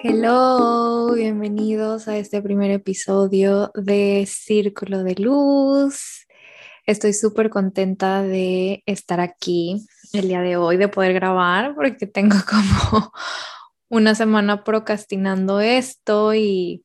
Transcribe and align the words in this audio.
Hello, 0.00 1.12
bienvenidos 1.12 2.06
a 2.06 2.16
este 2.16 2.40
primer 2.40 2.70
episodio 2.70 3.72
de 3.74 4.26
Círculo 4.28 5.02
de 5.02 5.16
Luz. 5.16 6.26
Estoy 6.86 7.12
súper 7.12 7.50
contenta 7.50 8.22
de 8.22 8.84
estar 8.86 9.18
aquí 9.18 9.86
el 10.12 10.28
día 10.28 10.40
de 10.40 10.56
hoy, 10.56 10.76
de 10.76 10.86
poder 10.86 11.14
grabar, 11.14 11.74
porque 11.74 12.06
tengo 12.06 12.36
como 12.48 13.12
una 13.88 14.14
semana 14.14 14.62
procrastinando 14.62 15.58
esto 15.60 16.32
y 16.32 16.84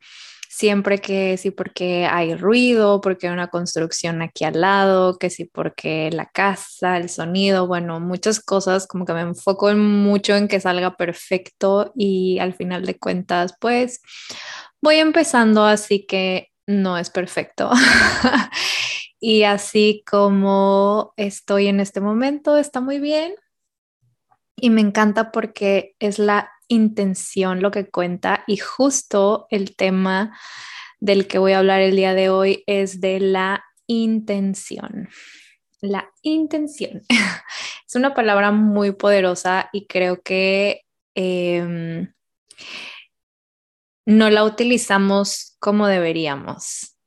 siempre 0.55 0.99
que 0.99 1.35
sí 1.37 1.49
porque 1.49 2.05
hay 2.05 2.35
ruido, 2.35 3.01
porque 3.01 3.25
hay 3.27 3.33
una 3.33 3.47
construcción 3.47 4.21
aquí 4.21 4.43
al 4.43 4.61
lado, 4.61 5.17
que 5.17 5.31
sí 5.31 5.45
porque 5.45 6.11
la 6.11 6.27
casa, 6.27 6.97
el 6.97 7.09
sonido, 7.09 7.65
bueno, 7.65 7.99
muchas 7.99 8.39
cosas 8.39 8.85
como 8.85 9.03
que 9.03 9.13
me 9.13 9.21
enfoco 9.21 9.73
mucho 9.73 10.35
en 10.35 10.47
que 10.47 10.59
salga 10.59 10.95
perfecto 10.95 11.91
y 11.95 12.37
al 12.37 12.53
final 12.53 12.85
de 12.85 12.99
cuentas 12.99 13.55
pues 13.59 14.01
voy 14.79 14.97
empezando 14.97 15.65
así 15.65 16.05
que 16.05 16.49
no 16.67 16.99
es 16.99 17.09
perfecto. 17.09 17.71
y 19.19 19.43
así 19.43 20.03
como 20.05 21.13
estoy 21.17 21.67
en 21.67 21.79
este 21.79 21.99
momento, 21.99 22.57
está 22.57 22.79
muy 22.79 22.99
bien. 22.99 23.33
Y 24.55 24.69
me 24.69 24.81
encanta 24.81 25.31
porque 25.31 25.95
es 25.99 26.19
la 26.19 26.52
intención 26.73 27.61
lo 27.61 27.71
que 27.71 27.89
cuenta 27.89 28.43
y 28.47 28.57
justo 28.57 29.47
el 29.49 29.75
tema 29.75 30.37
del 30.99 31.27
que 31.27 31.37
voy 31.37 31.53
a 31.53 31.59
hablar 31.59 31.81
el 31.81 31.95
día 31.95 32.13
de 32.13 32.29
hoy 32.29 32.63
es 32.65 33.01
de 33.01 33.19
la 33.19 33.63
intención. 33.87 35.09
La 35.81 36.09
intención 36.21 37.01
es 37.87 37.95
una 37.95 38.13
palabra 38.13 38.51
muy 38.51 38.93
poderosa 38.93 39.69
y 39.73 39.85
creo 39.87 40.21
que 40.21 40.81
em, 41.15 42.13
no 44.05 44.29
la 44.29 44.43
utilizamos 44.43 45.55
como 45.59 45.87
deberíamos. 45.87 46.97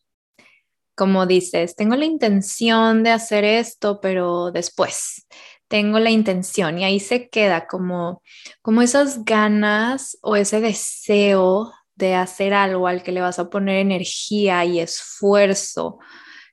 Como 0.94 1.27
dices, 1.27 1.77
tengo 1.77 1.97
la 1.97 2.06
intención 2.06 3.03
de 3.03 3.11
hacer 3.11 3.44
esto, 3.44 4.00
pero 4.00 4.50
después 4.50 5.27
tengo 5.69 5.98
la 5.98 6.11
intención 6.11 6.78
y 6.78 6.84
ahí 6.84 7.00
se 7.00 7.28
queda 7.28 7.67
como, 7.67 8.22
como 8.62 8.83
esas 8.83 9.25
ganas 9.25 10.19
o 10.22 10.36
ese 10.36 10.61
deseo 10.61 11.72
de 11.95 12.14
hacer 12.14 12.55
algo 12.55 12.86
al 12.86 13.03
que 13.03 13.12
le 13.12 13.20
vas 13.20 13.39
a 13.39 13.48
poner 13.50 13.78
energía 13.78 14.64
y 14.64 14.81
esfuerzo, 14.81 15.98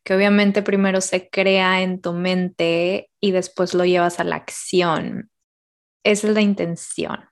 que 0.04 0.16
obviamente 0.16 0.62
primero 0.62 1.02
se 1.02 1.30
crea 1.30 1.82
en 1.82 2.02
tu 2.02 2.14
mente 2.14 3.10
y 3.20 3.32
después 3.32 3.74
lo 3.74 3.86
llevas 3.86 4.20
a 4.20 4.24
la 4.24 4.38
acción. 4.38 5.30
Esa 6.04 6.28
es 6.28 6.34
la 6.34 6.42
intención. 6.42 7.30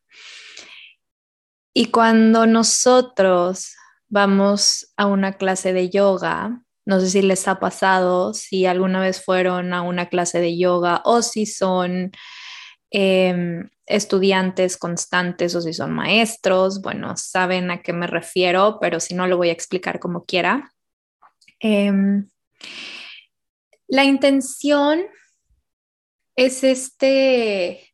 Y 1.74 1.88
cuando 1.88 2.46
nosotros 2.48 3.76
vamos 4.10 4.92
a 4.98 5.06
una 5.08 5.34
clase 5.34 5.72
de 5.72 5.90
yoga, 5.90 6.62
no 6.86 7.00
sé 7.00 7.10
si 7.10 7.22
les 7.22 7.48
ha 7.48 7.60
pasado, 7.60 8.34
si 8.34 8.66
alguna 8.66 9.00
vez 9.00 9.24
fueron 9.24 9.74
a 9.74 9.82
una 9.82 10.10
clase 10.10 10.40
de 10.40 10.58
yoga 10.58 11.02
o 11.06 11.22
si 11.22 11.46
son 11.46 12.12
em, 12.90 13.70
estudiantes 13.86 14.78
constantes 14.78 15.56
o 15.56 15.62
si 15.62 15.74
son 15.74 15.92
maestros, 15.92 16.82
bueno, 16.82 17.16
saben 17.18 17.72
a 17.72 17.82
qué 17.82 17.94
me 17.94 18.08
refiero, 18.08 18.80
pero 18.82 19.00
si 19.00 19.14
no, 19.14 19.28
lo 19.28 19.38
voy 19.38 19.50
a 19.50 19.54
explicar 19.54 20.00
como 20.00 20.26
quiera. 20.26 20.72
Em, 21.60 22.28
la 23.88 24.04
intención 24.04 25.02
es 26.36 26.64
este, 26.64 27.94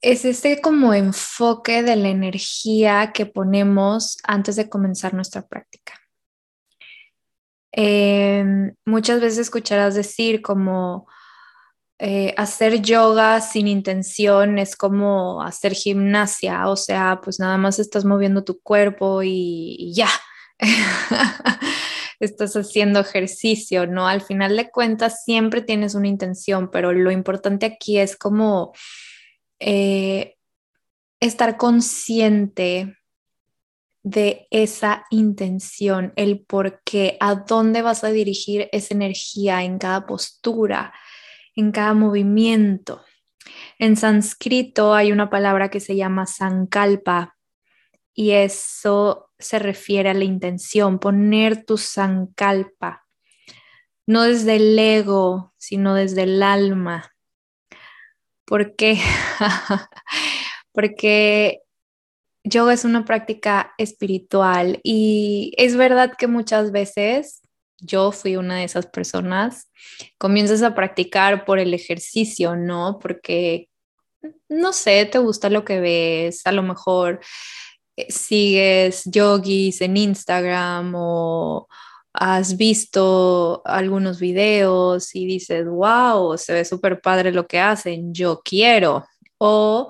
es 0.00 0.24
este 0.24 0.60
como 0.60 0.92
enfoque 0.92 1.82
de 1.82 1.96
la 1.96 2.08
energía 2.08 3.12
que 3.14 3.24
ponemos 3.26 4.18
antes 4.24 4.56
de 4.56 4.68
comenzar 4.68 5.14
nuestra 5.14 5.46
práctica. 5.46 5.97
Em, 7.72 8.74
muchas 8.86 9.20
veces 9.20 9.38
escucharás 9.38 9.94
decir 9.94 10.40
como 10.40 11.06
eh, 12.00 12.32
hacer 12.36 12.80
yoga 12.80 13.40
sin 13.40 13.66
intención 13.66 14.58
es 14.58 14.76
como 14.76 15.42
hacer 15.42 15.72
gimnasia, 15.74 16.68
o 16.68 16.76
sea, 16.76 17.20
pues 17.22 17.40
nada 17.40 17.58
más 17.58 17.80
estás 17.80 18.04
moviendo 18.04 18.44
tu 18.44 18.60
cuerpo 18.60 19.22
y, 19.24 19.92
ya. 19.94 20.08
estás 22.20 22.56
haciendo 22.56 23.00
ejercicio, 23.00 23.86
¿no? 23.86 24.08
Al 24.08 24.22
final 24.22 24.56
de 24.56 24.70
cuentas 24.70 25.24
siempre 25.24 25.62
tienes 25.62 25.94
una 25.94 26.08
intención, 26.08 26.70
pero 26.70 26.92
lo 26.92 27.10
importante 27.12 27.66
aquí 27.66 27.98
es 27.98 28.16
como 28.16 28.72
eh, 29.60 30.36
estar 31.20 31.56
consciente 31.56 32.96
de 34.02 34.46
esa 34.50 35.04
intención, 35.10 36.12
el 36.16 36.40
por 36.40 36.80
qué, 36.84 37.16
a 37.20 37.34
dónde 37.34 37.82
vas 37.82 38.04
a 38.04 38.08
dirigir 38.08 38.68
esa 38.72 38.94
energía 38.94 39.62
en 39.62 39.78
cada 39.78 40.06
postura, 40.06 40.92
en 41.54 41.72
cada 41.72 41.94
movimiento. 41.94 43.02
En 43.78 43.96
sánscrito 43.96 44.94
hay 44.94 45.12
una 45.12 45.30
palabra 45.30 45.70
que 45.70 45.80
se 45.80 45.96
llama 45.96 46.26
sankalpa 46.26 47.36
y 48.14 48.32
eso 48.32 49.30
se 49.38 49.58
refiere 49.58 50.10
a 50.10 50.14
la 50.14 50.24
intención, 50.24 50.98
poner 50.98 51.64
tu 51.64 51.76
sankalpa, 51.76 53.06
no 54.06 54.22
desde 54.22 54.56
el 54.56 54.78
ego, 54.78 55.54
sino 55.56 55.94
desde 55.94 56.22
el 56.22 56.42
alma. 56.42 57.14
¿Por 58.44 58.74
qué? 58.74 58.98
Porque 60.72 61.60
yoga 62.48 62.72
es 62.72 62.84
una 62.84 63.04
práctica 63.04 63.72
espiritual 63.78 64.80
y 64.82 65.52
es 65.56 65.76
verdad 65.76 66.14
que 66.16 66.26
muchas 66.26 66.72
veces 66.72 67.42
yo 67.80 68.12
fui 68.12 68.36
una 68.36 68.56
de 68.56 68.64
esas 68.64 68.86
personas, 68.86 69.70
comienzas 70.18 70.62
a 70.62 70.74
practicar 70.74 71.44
por 71.44 71.58
el 71.58 71.74
ejercicio, 71.74 72.56
¿no? 72.56 72.98
Porque, 73.00 73.68
no 74.48 74.72
sé, 74.72 75.06
te 75.06 75.18
gusta 75.18 75.48
lo 75.50 75.64
que 75.64 75.80
ves, 75.80 76.42
a 76.44 76.52
lo 76.52 76.62
mejor 76.62 77.20
eh, 77.96 78.10
sigues 78.10 79.04
yogis 79.06 79.80
en 79.80 79.96
Instagram 79.96 80.92
o 80.96 81.68
has 82.12 82.56
visto 82.56 83.62
algunos 83.64 84.18
videos 84.18 85.14
y 85.14 85.26
dices, 85.26 85.66
wow, 85.66 86.36
se 86.36 86.52
ve 86.52 86.64
súper 86.64 87.00
padre 87.00 87.32
lo 87.32 87.46
que 87.46 87.60
hacen, 87.60 88.12
yo 88.12 88.40
quiero. 88.44 89.04
O 89.38 89.88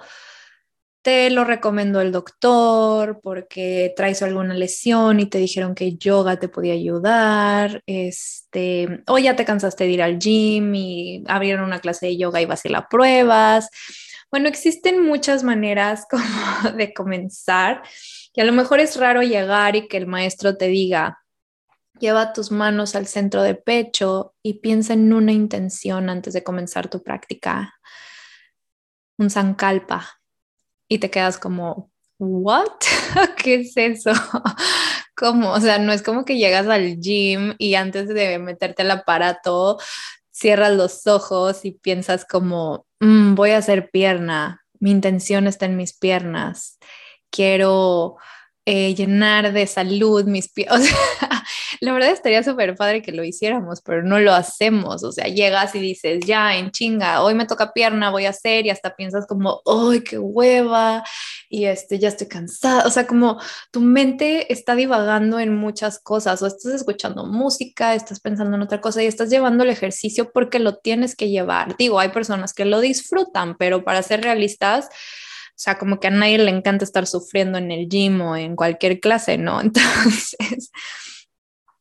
te 1.02 1.30
lo 1.30 1.44
recomendó 1.44 2.00
el 2.00 2.12
doctor 2.12 3.20
porque 3.22 3.92
traes 3.96 4.22
alguna 4.22 4.54
lesión 4.54 5.20
y 5.20 5.26
te 5.26 5.38
dijeron 5.38 5.74
que 5.74 5.96
yoga 5.96 6.38
te 6.38 6.48
podía 6.48 6.74
ayudar, 6.74 7.82
este, 7.86 9.02
o 9.06 9.18
ya 9.18 9.36
te 9.36 9.44
cansaste 9.44 9.84
de 9.84 9.90
ir 9.90 10.02
al 10.02 10.18
gym 10.18 10.74
y 10.74 11.24
abrieron 11.28 11.64
una 11.64 11.80
clase 11.80 12.06
de 12.06 12.16
yoga 12.18 12.40
y 12.40 12.46
vas 12.46 12.64
y 12.64 12.68
la 12.68 12.88
pruebas. 12.88 13.70
Bueno, 14.30 14.48
existen 14.48 15.02
muchas 15.04 15.44
maneras 15.44 16.06
como 16.10 16.76
de 16.76 16.92
comenzar 16.92 17.82
y 18.34 18.40
a 18.40 18.44
lo 18.44 18.52
mejor 18.52 18.80
es 18.80 18.96
raro 18.96 19.22
llegar 19.22 19.76
y 19.76 19.88
que 19.88 19.96
el 19.96 20.06
maestro 20.06 20.56
te 20.56 20.68
diga, 20.68 21.18
lleva 21.98 22.32
tus 22.32 22.50
manos 22.50 22.94
al 22.94 23.06
centro 23.06 23.42
de 23.42 23.54
pecho 23.54 24.34
y 24.42 24.60
piensa 24.60 24.92
en 24.94 25.12
una 25.12 25.32
intención 25.32 26.10
antes 26.10 26.34
de 26.34 26.44
comenzar 26.44 26.88
tu 26.88 27.02
práctica. 27.02 27.74
Un 29.18 29.30
sankalpa, 29.30 30.17
y 30.88 30.98
te 30.98 31.10
quedas 31.10 31.38
como, 31.38 31.90
¿what? 32.18 32.66
¿Qué 33.42 33.56
es 33.56 33.76
eso? 33.76 34.12
¿Cómo? 35.16 35.52
O 35.52 35.60
sea, 35.60 35.78
no 35.78 35.92
es 35.92 36.02
como 36.02 36.24
que 36.24 36.36
llegas 36.36 36.66
al 36.68 36.98
gym 37.00 37.54
y 37.58 37.74
antes 37.74 38.08
de 38.08 38.38
meterte 38.38 38.82
al 38.82 38.90
aparato, 38.92 39.78
cierras 40.30 40.72
los 40.72 41.06
ojos 41.06 41.64
y 41.64 41.72
piensas 41.72 42.24
como, 42.24 42.86
mm, 43.00 43.34
voy 43.34 43.50
a 43.50 43.58
hacer 43.58 43.90
pierna, 43.90 44.64
mi 44.80 44.90
intención 44.92 45.46
está 45.46 45.66
en 45.66 45.76
mis 45.76 45.96
piernas, 45.96 46.78
quiero 47.30 48.16
eh, 48.70 48.94
llenar 48.94 49.54
de 49.54 49.66
salud 49.66 50.26
mis 50.26 50.52
pies. 50.52 50.68
la 51.80 51.92
verdad 51.94 52.10
estaría 52.10 52.42
súper 52.42 52.76
padre 52.76 53.00
que 53.00 53.12
lo 53.12 53.24
hiciéramos, 53.24 53.80
pero 53.80 54.02
no 54.02 54.18
lo 54.18 54.34
hacemos. 54.34 55.04
O 55.04 55.10
sea, 55.10 55.24
llegas 55.26 55.74
y 55.74 55.78
dices, 55.78 56.20
ya, 56.26 56.54
en 56.54 56.70
chinga, 56.70 57.22
hoy 57.22 57.32
me 57.32 57.46
toca 57.46 57.72
pierna, 57.72 58.10
voy 58.10 58.26
a 58.26 58.30
hacer, 58.30 58.66
y 58.66 58.70
hasta 58.70 58.94
piensas 58.94 59.26
como, 59.26 59.62
¡ay, 59.64 60.02
qué 60.02 60.18
hueva! 60.18 61.02
Y 61.48 61.64
este, 61.64 61.98
ya 61.98 62.08
estoy 62.08 62.28
cansada. 62.28 62.86
O 62.86 62.90
sea, 62.90 63.06
como 63.06 63.40
tu 63.70 63.80
mente 63.80 64.52
está 64.52 64.74
divagando 64.74 65.40
en 65.40 65.56
muchas 65.56 65.98
cosas, 65.98 66.42
o 66.42 66.46
estás 66.46 66.74
escuchando 66.74 67.24
música, 67.24 67.94
estás 67.94 68.20
pensando 68.20 68.54
en 68.54 68.62
otra 68.62 68.82
cosa 68.82 69.02
y 69.02 69.06
estás 69.06 69.30
llevando 69.30 69.64
el 69.64 69.70
ejercicio 69.70 70.30
porque 70.30 70.58
lo 70.58 70.76
tienes 70.76 71.16
que 71.16 71.30
llevar. 71.30 71.74
Digo, 71.78 72.00
hay 72.00 72.10
personas 72.10 72.52
que 72.52 72.66
lo 72.66 72.80
disfrutan, 72.80 73.56
pero 73.56 73.82
para 73.82 74.02
ser 74.02 74.20
realistas, 74.20 74.90
o 74.90 74.90
sea, 75.60 75.76
como 75.78 75.98
que 75.98 76.06
a 76.06 76.10
nadie 76.10 76.38
le 76.38 76.50
encanta 76.50 76.84
estar 76.84 77.06
sufriendo 77.06 77.58
en 77.58 77.72
el 77.72 77.88
gym 77.88 78.20
o 78.20 78.36
en 78.36 78.54
cualquier 78.54 79.00
clase, 79.00 79.38
¿no? 79.38 79.60
Entonces, 79.60 80.70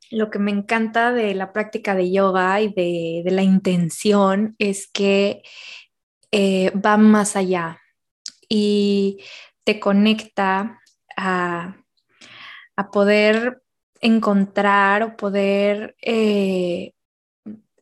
lo 0.10 0.30
que 0.30 0.40
me 0.40 0.52
encanta 0.52 1.12
de 1.12 1.36
la 1.36 1.54
práctica 1.54 1.94
de 1.94 2.12
yoga 2.12 2.60
y 2.62 2.74
de, 2.74 3.24
la 3.32 3.44
intención 3.44 4.56
es 4.58 4.90
que 4.92 5.44
eh, 6.32 6.72
va 6.72 6.98
más 6.98 7.36
allá 7.36 7.80
y 8.50 9.24
te 9.64 9.80
conecta 9.80 10.82
a, 11.16 11.78
poder 12.92 13.64
encontrar 14.02 15.02
o 15.04 15.18
poder 15.18 15.96
eh, 16.02 16.94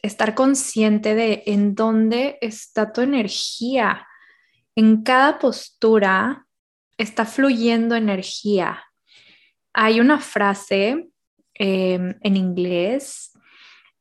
estar 0.01 0.33
consciente 0.36 1.15
de 1.15 1.44
en 1.45 1.75
dónde 1.75 2.38
está 2.42 2.92
tu 2.94 3.01
energía. 3.01 4.07
En 4.75 5.04
cada 5.04 5.39
postura 5.39 6.45
está 6.98 7.25
fluyendo 7.25 7.95
energía. 7.95 8.83
Hay 9.74 10.00
una 10.00 10.19
frase 10.19 11.10
em, 11.54 12.16
en 12.22 12.38
inglés 12.38 13.31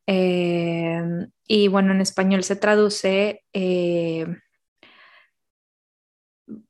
em, 0.06 1.30
y 1.46 1.68
bueno, 1.68 1.92
en 1.92 2.00
español 2.00 2.42
se 2.44 2.56
traduce, 2.56 3.42
em, 3.52 4.40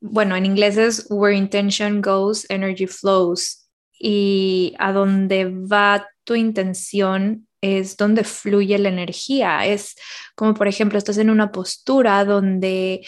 bueno, 0.01 0.37
en 0.37 0.47
inglés 0.47 0.77
es 0.77 1.07
where 1.11 1.37
intention 1.37 2.00
goes, 2.00 2.49
energy 2.50 2.87
flows. 2.87 3.69
Y 3.99 4.75
a 4.79 4.93
donde 4.93 5.47
va 5.47 6.07
tu 6.25 6.35
intención 6.35 7.49
es 7.61 7.97
donde 7.97 8.25
fluye 8.25 8.79
la 8.79 8.91
energía. 8.91 9.67
Es 9.67 9.95
como, 10.35 10.53
por 10.55 10.69
ejemplo, 10.69 10.99
estás 10.99 11.17
en 11.19 11.31
una 11.31 11.50
postura 11.50 12.25
donde, 12.25 13.00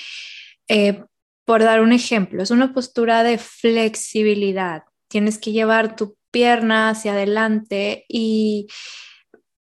eh, 0.68 1.04
por 1.44 1.62
dar 1.62 1.80
un 1.80 1.92
ejemplo, 1.92 2.42
es 2.42 2.50
una 2.50 2.72
postura 2.72 3.22
de 3.22 3.38
flexibilidad. 3.38 4.82
Tienes 5.08 5.38
que 5.38 5.52
llevar 5.52 5.96
tu 5.96 6.16
pierna 6.30 6.90
hacia 6.90 7.12
adelante 7.12 8.04
y, 8.08 8.66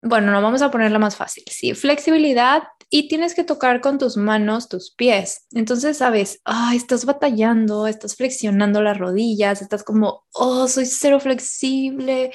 bueno, 0.03 0.33
no 0.33 0.43
vamos 0.43 0.63
a 0.63 0.71
ponerla 0.71 0.99
más 0.99 1.17
fácil. 1.17 1.45
Sí, 1.49 1.75
flexibilidad 1.75 2.65
y 2.91 3.09
tienes 3.09 3.35
que 3.35 3.45
tocar 3.45 3.81
con 3.81 3.99
tus 3.99 4.17
manos 4.17 4.69
tus 4.69 4.91
pies. 4.95 5.47
Entonces, 5.53 5.99
sabes, 5.99 6.41
ah, 6.47 6.73
estás 6.75 7.05
batallando, 7.05 7.87
estás 7.87 8.17
flexionando 8.17 8.81
las 8.81 8.97
rodillas, 8.97 9.61
estás 9.61 9.85
como, 9.85 10.25
oh, 10.33 10.69
soy 10.69 10.87
cero 10.87 11.21
flexible 11.21 12.31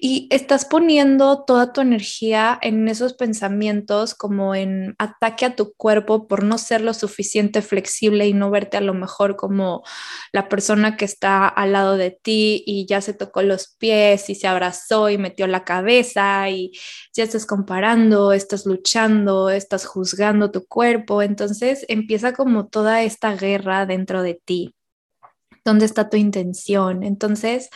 y 0.00 0.26
estás 0.30 0.64
poniendo 0.64 1.44
toda 1.44 1.72
tu 1.72 1.80
energía 1.80 2.58
en 2.62 2.88
esos 2.88 3.14
pensamientos 3.14 4.14
como 4.14 4.54
en 4.56 4.96
ataque 4.98 5.44
a 5.44 5.54
tu 5.54 5.72
cuerpo 5.74 6.26
por 6.26 6.42
no 6.42 6.58
ser 6.58 6.80
lo 6.80 6.94
suficiente 6.94 7.62
flexible 7.62 8.26
y 8.26 8.32
no 8.32 8.50
verte 8.50 8.78
a 8.78 8.80
lo 8.80 8.94
mejor 8.94 9.36
como 9.36 9.84
la 10.32 10.48
persona 10.48 10.96
que 10.96 11.04
está 11.04 11.46
al 11.46 11.72
lado 11.72 11.96
de 11.96 12.10
ti 12.10 12.64
y 12.66 12.86
ya 12.86 13.00
se 13.00 13.14
tocó 13.14 13.42
los 13.42 13.68
pies 13.78 14.28
y 14.30 14.34
se 14.34 14.48
abrazó 14.48 15.10
y 15.10 15.18
metió 15.18 15.46
la 15.46 15.64
cabeza 15.64 16.48
y 16.50 16.72
ya 17.14 17.22
estás 17.24 17.46
comparando, 17.46 18.32
estás 18.32 18.66
luchando, 18.66 19.50
estás 19.50 19.86
juzgando 19.92 20.50
tu 20.50 20.66
cuerpo, 20.66 21.22
entonces 21.22 21.84
empieza 21.88 22.32
como 22.32 22.66
toda 22.68 23.02
esta 23.02 23.36
guerra 23.36 23.86
dentro 23.86 24.22
de 24.22 24.40
ti. 24.42 24.74
¿Dónde 25.64 25.84
está 25.84 26.08
tu 26.08 26.16
intención? 26.16 27.02
Entonces, 27.02 27.68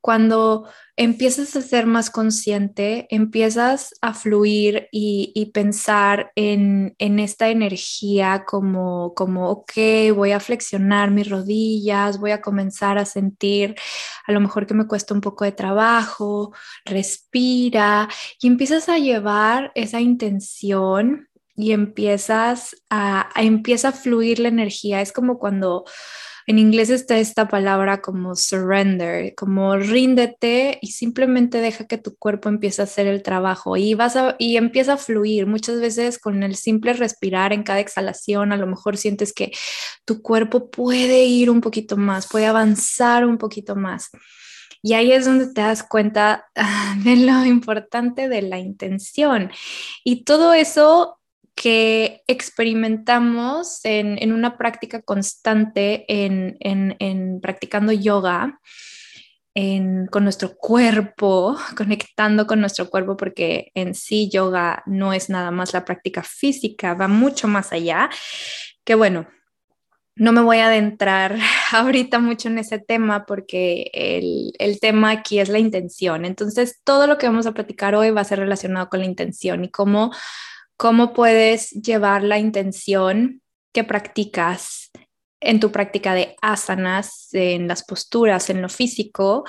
cuando 0.00 0.66
empiezas 0.96 1.54
a 1.54 1.62
ser 1.62 1.86
más 1.86 2.10
consciente, 2.10 3.06
empiezas 3.10 3.94
a 4.02 4.14
fluir 4.14 4.88
y, 4.90 5.50
pensar 5.54 6.32
en, 6.34 6.94
esta 6.98 7.48
energía 7.48 8.44
como, 8.44 9.14
como, 9.14 9.48
ok, 9.50 9.72
voy 10.14 10.32
a 10.32 10.40
flexionar 10.40 11.12
mis 11.12 11.30
rodillas, 11.30 12.18
voy 12.18 12.32
a 12.32 12.42
comenzar 12.42 12.98
a 12.98 13.04
sentir 13.04 13.76
a 14.26 14.32
lo 14.32 14.40
mejor 14.40 14.66
que 14.66 14.74
me 14.74 14.86
cuesta 14.86 15.14
un 15.14 15.20
poco 15.20 15.44
de 15.44 15.52
trabajo, 15.52 16.52
respira 16.84 18.08
y 18.40 18.48
empiezas 18.48 18.88
a 18.88 18.98
llevar 18.98 19.70
esa 19.76 20.00
intención 20.00 21.28
y 21.54 21.72
empiezas 21.72 22.76
a, 22.90 23.28
a 23.34 23.42
empieza 23.42 23.88
a 23.88 23.92
fluir 23.92 24.38
la 24.38 24.48
energía. 24.48 25.00
Es 25.00 25.12
como 25.12 25.38
cuando 25.38 25.84
en 26.46 26.58
inglés 26.58 26.90
está 26.90 27.18
esta 27.18 27.48
palabra 27.48 28.00
como 28.00 28.34
surrender, 28.34 29.34
como 29.36 29.76
ríndete 29.76 30.78
y 30.80 30.88
simplemente 30.88 31.58
deja 31.58 31.86
que 31.86 31.98
tu 31.98 32.16
cuerpo 32.16 32.48
empiece 32.48 32.82
a 32.82 32.84
hacer 32.84 33.06
el 33.06 33.22
trabajo 33.22 33.76
y 33.76 33.94
vas 33.94 34.16
y 34.38 34.56
empieza 34.56 34.94
a 34.94 34.96
fluir. 34.96 35.46
Muchas 35.46 35.80
veces 35.80 36.18
con 36.18 36.42
el 36.42 36.56
simple 36.56 36.94
respirar 36.94 37.52
en 37.52 37.62
cada 37.62 37.80
exhalación, 37.80 38.52
a 38.52 38.56
lo 38.56 38.66
mejor 38.66 38.96
sientes 38.96 39.32
que 39.32 39.52
tu 40.04 40.20
cuerpo 40.22 40.70
puede 40.70 41.24
ir 41.24 41.48
un 41.50 41.60
poquito 41.60 41.96
más, 41.96 42.28
puede 42.28 42.46
avanzar 42.46 43.24
un 43.24 43.38
poquito 43.38 43.76
más. 43.76 44.10
Y 44.84 44.94
ahí 44.94 45.12
es 45.12 45.26
donde 45.26 45.52
te 45.52 45.60
das 45.60 45.84
cuenta 45.84 46.46
de 47.04 47.16
lo 47.16 47.44
importante 47.44 48.28
de 48.28 48.42
la 48.42 48.58
intención. 48.58 49.52
Y 50.02 50.24
todo 50.24 50.54
eso 50.54 51.20
que 51.54 52.22
experimentamos 52.26 53.80
en, 53.84 54.32
una 54.32 54.56
práctica 54.56 55.02
constante, 55.02 56.04
en, 56.08 57.40
practicando 57.40 57.92
yoga, 57.92 58.58
con 59.54 60.24
nuestro 60.24 60.56
cuerpo, 60.56 61.56
conectando 61.76 62.46
con 62.46 62.60
nuestro 62.60 62.88
cuerpo, 62.88 63.16
porque 63.16 63.70
en 63.74 63.94
sí 63.94 64.30
yoga 64.30 64.82
no 64.86 65.12
es 65.12 65.28
nada 65.28 65.50
más 65.50 65.72
la 65.72 65.84
práctica 65.84 66.22
física, 66.22 66.94
va 66.94 67.08
mucho 67.08 67.48
más 67.48 67.72
allá, 67.72 68.08
que 68.84 68.94
bueno, 68.94 69.28
no 70.14 70.32
me 70.32 70.42
voy 70.42 70.58
a 70.58 70.66
adentrar 70.66 71.38
ahorita 71.72 72.18
mucho 72.18 72.48
en 72.48 72.58
ese 72.58 72.78
tema 72.78 73.24
porque 73.26 73.90
el, 73.92 74.52
el, 74.58 74.80
tema 74.80 75.10
aquí 75.10 75.38
es 75.38 75.48
la 75.48 75.58
intención. 75.58 76.24
Entonces, 76.24 76.80
todo 76.84 77.06
lo 77.06 77.18
que 77.18 77.26
vamos 77.26 77.46
a 77.46 77.52
platicar 77.52 77.94
hoy 77.94 78.10
va 78.10 78.20
a 78.20 78.24
ser 78.24 78.38
relacionado 78.38 78.88
con 78.88 79.00
la 79.00 79.06
intención 79.06 79.64
y 79.64 79.70
cómo 79.70 80.12
cómo 80.82 81.12
puedes 81.12 81.70
llevar 81.70 82.24
la 82.24 82.40
intención 82.40 83.40
que 83.72 83.84
practicas 83.84 84.90
en 85.38 85.60
tu 85.60 85.70
práctica 85.70 86.12
de 86.12 86.34
asanas, 86.42 87.28
en 87.34 87.68
las 87.68 87.84
posturas, 87.84 88.50
en 88.50 88.60
lo 88.60 88.68
físico, 88.68 89.44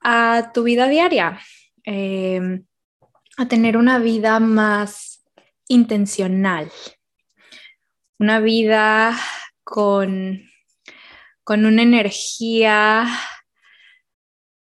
a 0.00 0.52
tu 0.54 0.62
vida 0.62 0.88
diaria, 0.88 1.38
em, 1.84 2.64
a 3.36 3.46
tener 3.46 3.76
una 3.76 3.98
vida 3.98 4.40
más 4.40 5.22
intencional, 5.68 6.72
una 8.18 8.40
vida 8.40 9.14
con, 9.62 10.48
con 11.44 11.66
una 11.66 11.82
energía, 11.82 13.06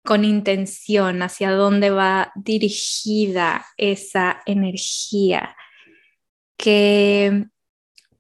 con 0.04 0.26
intención, 0.26 1.22
hacia 1.22 1.52
dónde 1.52 1.92
va 1.92 2.32
dirigida 2.36 3.68
esa 3.78 4.42
energía 4.48 5.56
que 6.62 7.48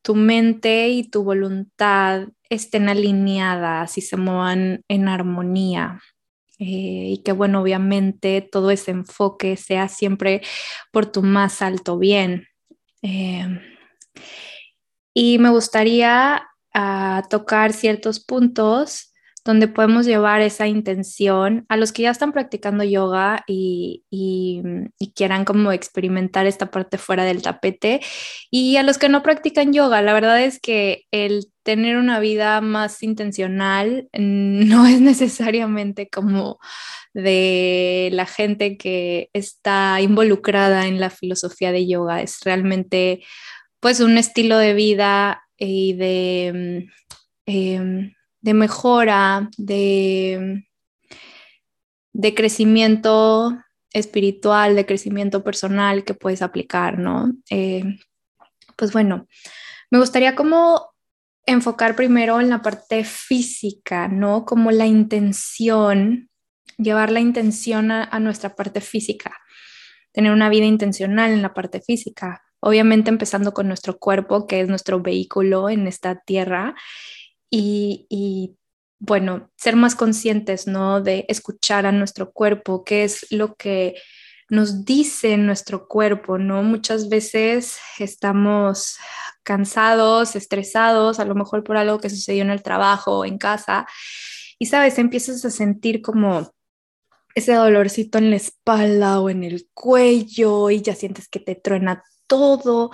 tu 0.01 0.15
mente 0.15 0.89
y 0.89 1.03
tu 1.03 1.23
voluntad 1.23 2.27
estén 2.49 2.89
alineadas 2.89 3.97
y 3.99 4.01
se 4.01 4.17
muevan 4.17 4.83
en 4.87 5.07
armonía. 5.07 6.01
Eh, 6.57 7.13
y 7.13 7.21
que 7.23 7.31
bueno, 7.31 7.61
obviamente 7.61 8.41
todo 8.41 8.71
ese 8.71 8.91
enfoque 8.91 9.57
sea 9.57 9.87
siempre 9.87 10.41
por 10.91 11.05
tu 11.05 11.21
más 11.21 11.61
alto 11.61 11.99
bien. 11.99 12.47
Eh, 13.03 13.59
y 15.13 15.37
me 15.37 15.49
gustaría 15.49 16.47
ah, 16.73 17.23
tocar 17.29 17.73
ciertos 17.73 18.19
puntos 18.19 19.10
donde 19.43 19.67
podemos 19.67 20.05
llevar 20.05 20.41
esa 20.41 20.67
intención 20.67 21.65
a 21.67 21.77
los 21.77 21.91
que 21.91 22.03
ya 22.03 22.11
están 22.11 22.31
practicando 22.31 22.83
yoga 22.83 23.43
y, 23.47 24.03
quieran 25.15 25.45
como 25.45 25.71
experimentar 25.71 26.45
esta 26.45 26.71
parte 26.71 26.97
fuera 26.97 27.25
del 27.25 27.41
tapete 27.41 28.01
y 28.49 28.77
a 28.77 28.83
los 28.83 28.97
que 28.97 29.09
no 29.09 29.23
practican 29.23 29.73
yoga. 29.73 30.01
La 30.01 30.13
verdad 30.13 30.41
es 30.41 30.59
que 30.59 31.05
el 31.11 31.47
tener 31.63 31.97
una 31.97 32.19
vida 32.19 32.61
más 32.61 33.03
intencional 33.03 34.09
no 34.17 34.85
es 34.85 35.01
necesariamente 35.01 36.09
como 36.09 36.59
de 37.13 38.09
la 38.13 38.25
gente 38.25 38.77
que 38.77 39.29
está 39.33 39.99
involucrada 40.01 40.87
en 40.87 40.99
la 40.99 41.09
filosofía 41.09 41.71
de 41.71 41.87
yoga, 41.87 42.21
es 42.21 42.39
realmente 42.43 43.23
pues 43.79 43.99
un 43.99 44.17
estilo 44.17 44.57
de 44.57 44.73
vida 44.73 45.43
y 45.57 45.93
de... 45.93 46.87
Em, 47.47 48.13
de 48.41 48.53
mejora, 48.53 49.49
de, 49.57 50.65
de 52.13 52.33
crecimiento 52.33 53.57
espiritual, 53.93 54.75
de 54.75 54.85
crecimiento 54.85 55.43
personal 55.43 56.03
que 56.03 56.13
puedes 56.13 56.41
aplicar, 56.41 56.97
¿no? 56.97 57.33
Eh, 57.49 57.83
pues 58.75 58.93
bueno, 58.93 59.27
me 59.89 59.99
gustaría 59.99 60.35
como 60.35 60.91
enfocar 61.45 61.95
primero 61.95 62.39
en 62.39 62.49
la 62.49 62.61
parte 62.61 63.03
física, 63.03 64.07
¿no? 64.07 64.45
Como 64.45 64.71
la 64.71 64.85
intención, 64.85 66.29
llevar 66.77 67.11
la 67.11 67.19
intención 67.19 67.91
a, 67.91 68.03
a 68.03 68.19
nuestra 68.19 68.55
parte 68.55 68.81
física, 68.81 69.37
tener 70.13 70.31
una 70.31 70.49
vida 70.49 70.65
intencional 70.65 71.31
en 71.31 71.41
la 71.41 71.53
parte 71.53 71.81
física, 71.81 72.43
obviamente 72.59 73.09
empezando 73.09 73.53
con 73.53 73.67
nuestro 73.67 73.97
cuerpo, 73.99 74.47
que 74.47 74.61
es 74.61 74.69
nuestro 74.69 75.01
vehículo 75.01 75.69
en 75.69 75.87
esta 75.87 76.21
tierra, 76.21 76.75
y, 77.51 78.57
bueno, 78.99 79.51
ser 79.57 79.75
más 79.75 79.95
conscientes, 79.95 80.67
¿no? 80.67 81.01
De 81.01 81.25
escuchar 81.27 81.85
a 81.85 81.91
nuestro 81.91 82.31
cuerpo, 82.31 82.83
qué 82.83 83.03
es 83.03 83.27
lo 83.31 83.55
que 83.55 83.95
nos 84.49 84.85
dice 84.85 85.37
nuestro 85.37 85.87
cuerpo, 85.87 86.37
¿no? 86.37 86.63
Muchas 86.63 87.09
veces 87.09 87.77
estamos 87.99 88.97
cansados, 89.43 90.35
estresados, 90.35 91.19
a 91.19 91.25
lo 91.25 91.35
mejor 91.35 91.63
por 91.63 91.77
algo 91.77 91.99
que 91.99 92.09
sucedió 92.09 92.43
en 92.43 92.51
el 92.51 92.63
trabajo 92.63 93.19
o 93.19 93.25
en 93.25 93.37
casa, 93.37 93.87
y 94.59 94.67
sabes, 94.67 94.99
empiezas 94.99 95.43
a 95.45 95.49
sentir 95.49 96.01
como 96.01 96.53
ese 97.33 97.53
dolorcito 97.53 98.17
en 98.17 98.29
la 98.29 98.35
espalda 98.35 99.19
o 99.19 99.29
en 99.29 99.43
el 99.43 99.67
cuello 99.73 100.69
y 100.69 100.81
ya 100.81 100.95
sientes 100.95 101.27
que 101.27 101.39
te 101.39 101.55
truena 101.55 102.03
todo. 102.27 102.91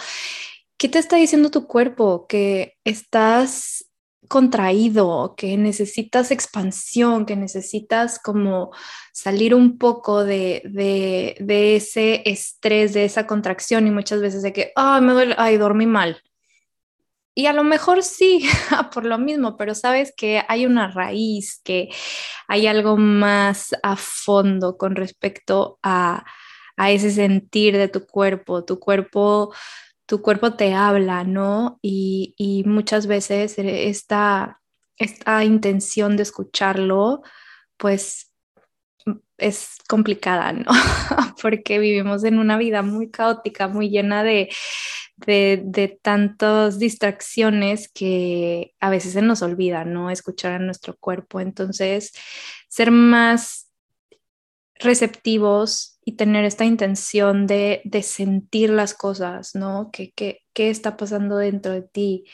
¿Qué 0.78 0.90
te 0.90 1.00
está 1.00 1.18
diciendo 1.18 1.52
tu 1.52 1.68
cuerpo? 1.68 2.28
Que 2.28 2.78
estás 2.84 3.87
contraído, 4.28 5.36
que 5.38 5.58
necesitas 5.58 6.32
expansión, 6.32 7.26
que 7.26 7.36
necesitas 7.36 8.20
como 8.20 8.72
salir 9.14 9.56
un 9.56 9.78
poco 9.78 10.24
de, 10.24 10.62
de, 10.66 11.76
ese 11.76 12.24
estrés, 12.30 12.94
de 12.94 13.06
esa 13.06 13.28
contracción 13.28 13.88
y 13.88 13.92
muchas 13.92 14.22
veces 14.22 14.42
de 14.44 14.54
que, 14.54 14.72
ay, 14.76 15.02
me 15.02 15.14
duele, 15.14 15.36
ay, 15.38 15.58
dormí 15.58 15.86
mal. 15.86 16.22
Y 17.34 17.46
a 17.46 17.54
lo 17.54 17.64
mejor 17.64 18.04
sí, 18.04 18.48
por 18.94 19.06
lo 19.06 19.18
mismo, 19.18 19.58
pero 19.58 19.76
sabes 19.76 20.14
que 20.16 20.44
hay 20.48 20.66
una 20.66 20.90
raíz, 20.90 21.62
que 21.64 21.90
hay 22.48 22.68
algo 22.68 22.98
más 22.98 23.76
a 23.84 23.96
fondo 23.96 24.78
con 24.78 24.96
respecto 24.96 25.80
a, 25.84 26.26
a 26.78 26.92
ese 26.92 27.12
sentir 27.12 27.78
de 27.78 27.90
tu 27.90 28.06
cuerpo. 28.06 28.66
Tu 28.66 28.80
cuerpo 28.80 29.54
tu 30.08 30.22
cuerpo 30.22 30.54
te 30.54 30.74
habla, 30.74 31.24
¿no? 31.24 31.80
Y, 31.84 32.64
muchas 32.66 33.08
veces 33.08 33.60
eh, 33.60 33.90
esta, 33.90 34.62
esta 34.98 35.44
intención 35.44 36.18
de 36.18 36.24
escucharlo, 36.24 37.22
pues 37.78 38.32
es 39.38 39.76
complicada, 39.88 40.54
¿no? 40.54 40.66
Porque 41.42 41.78
vivimos 41.80 42.24
en 42.24 42.40
una 42.40 42.58
vida 42.58 42.82
muy 42.82 43.12
caótica, 43.12 43.68
muy 43.68 43.90
llena 43.90 44.24
de, 44.24 44.50
de, 45.18 45.62
de, 45.66 46.00
tantas 46.02 46.80
distracciones 46.80 47.90
que 47.90 48.74
a 48.80 48.90
veces 48.90 49.14
se 49.14 49.22
nos 49.22 49.42
olvida, 49.42 49.84
¿no? 49.86 50.10
Escuchar 50.10 50.54
a 50.54 50.60
nuestro 50.60 50.96
cuerpo. 50.98 51.42
Entonces, 51.42 52.14
ser 52.70 52.92
más 52.92 53.67
receptivos 54.80 56.00
y 56.06 56.14
tener 56.14 56.46
esta 56.46 56.66
intención 56.66 57.48
de, 57.48 57.82
sentir 58.02 58.70
las 58.70 58.94
cosas, 58.94 59.56
¿no? 59.56 59.90
¿Qué, 59.92 60.14
qué, 60.16 60.42
qué 60.54 60.70
está 60.70 60.98
pasando 60.98 61.38
dentro 61.38 61.74
de 61.74 61.82
ti? 61.82 62.26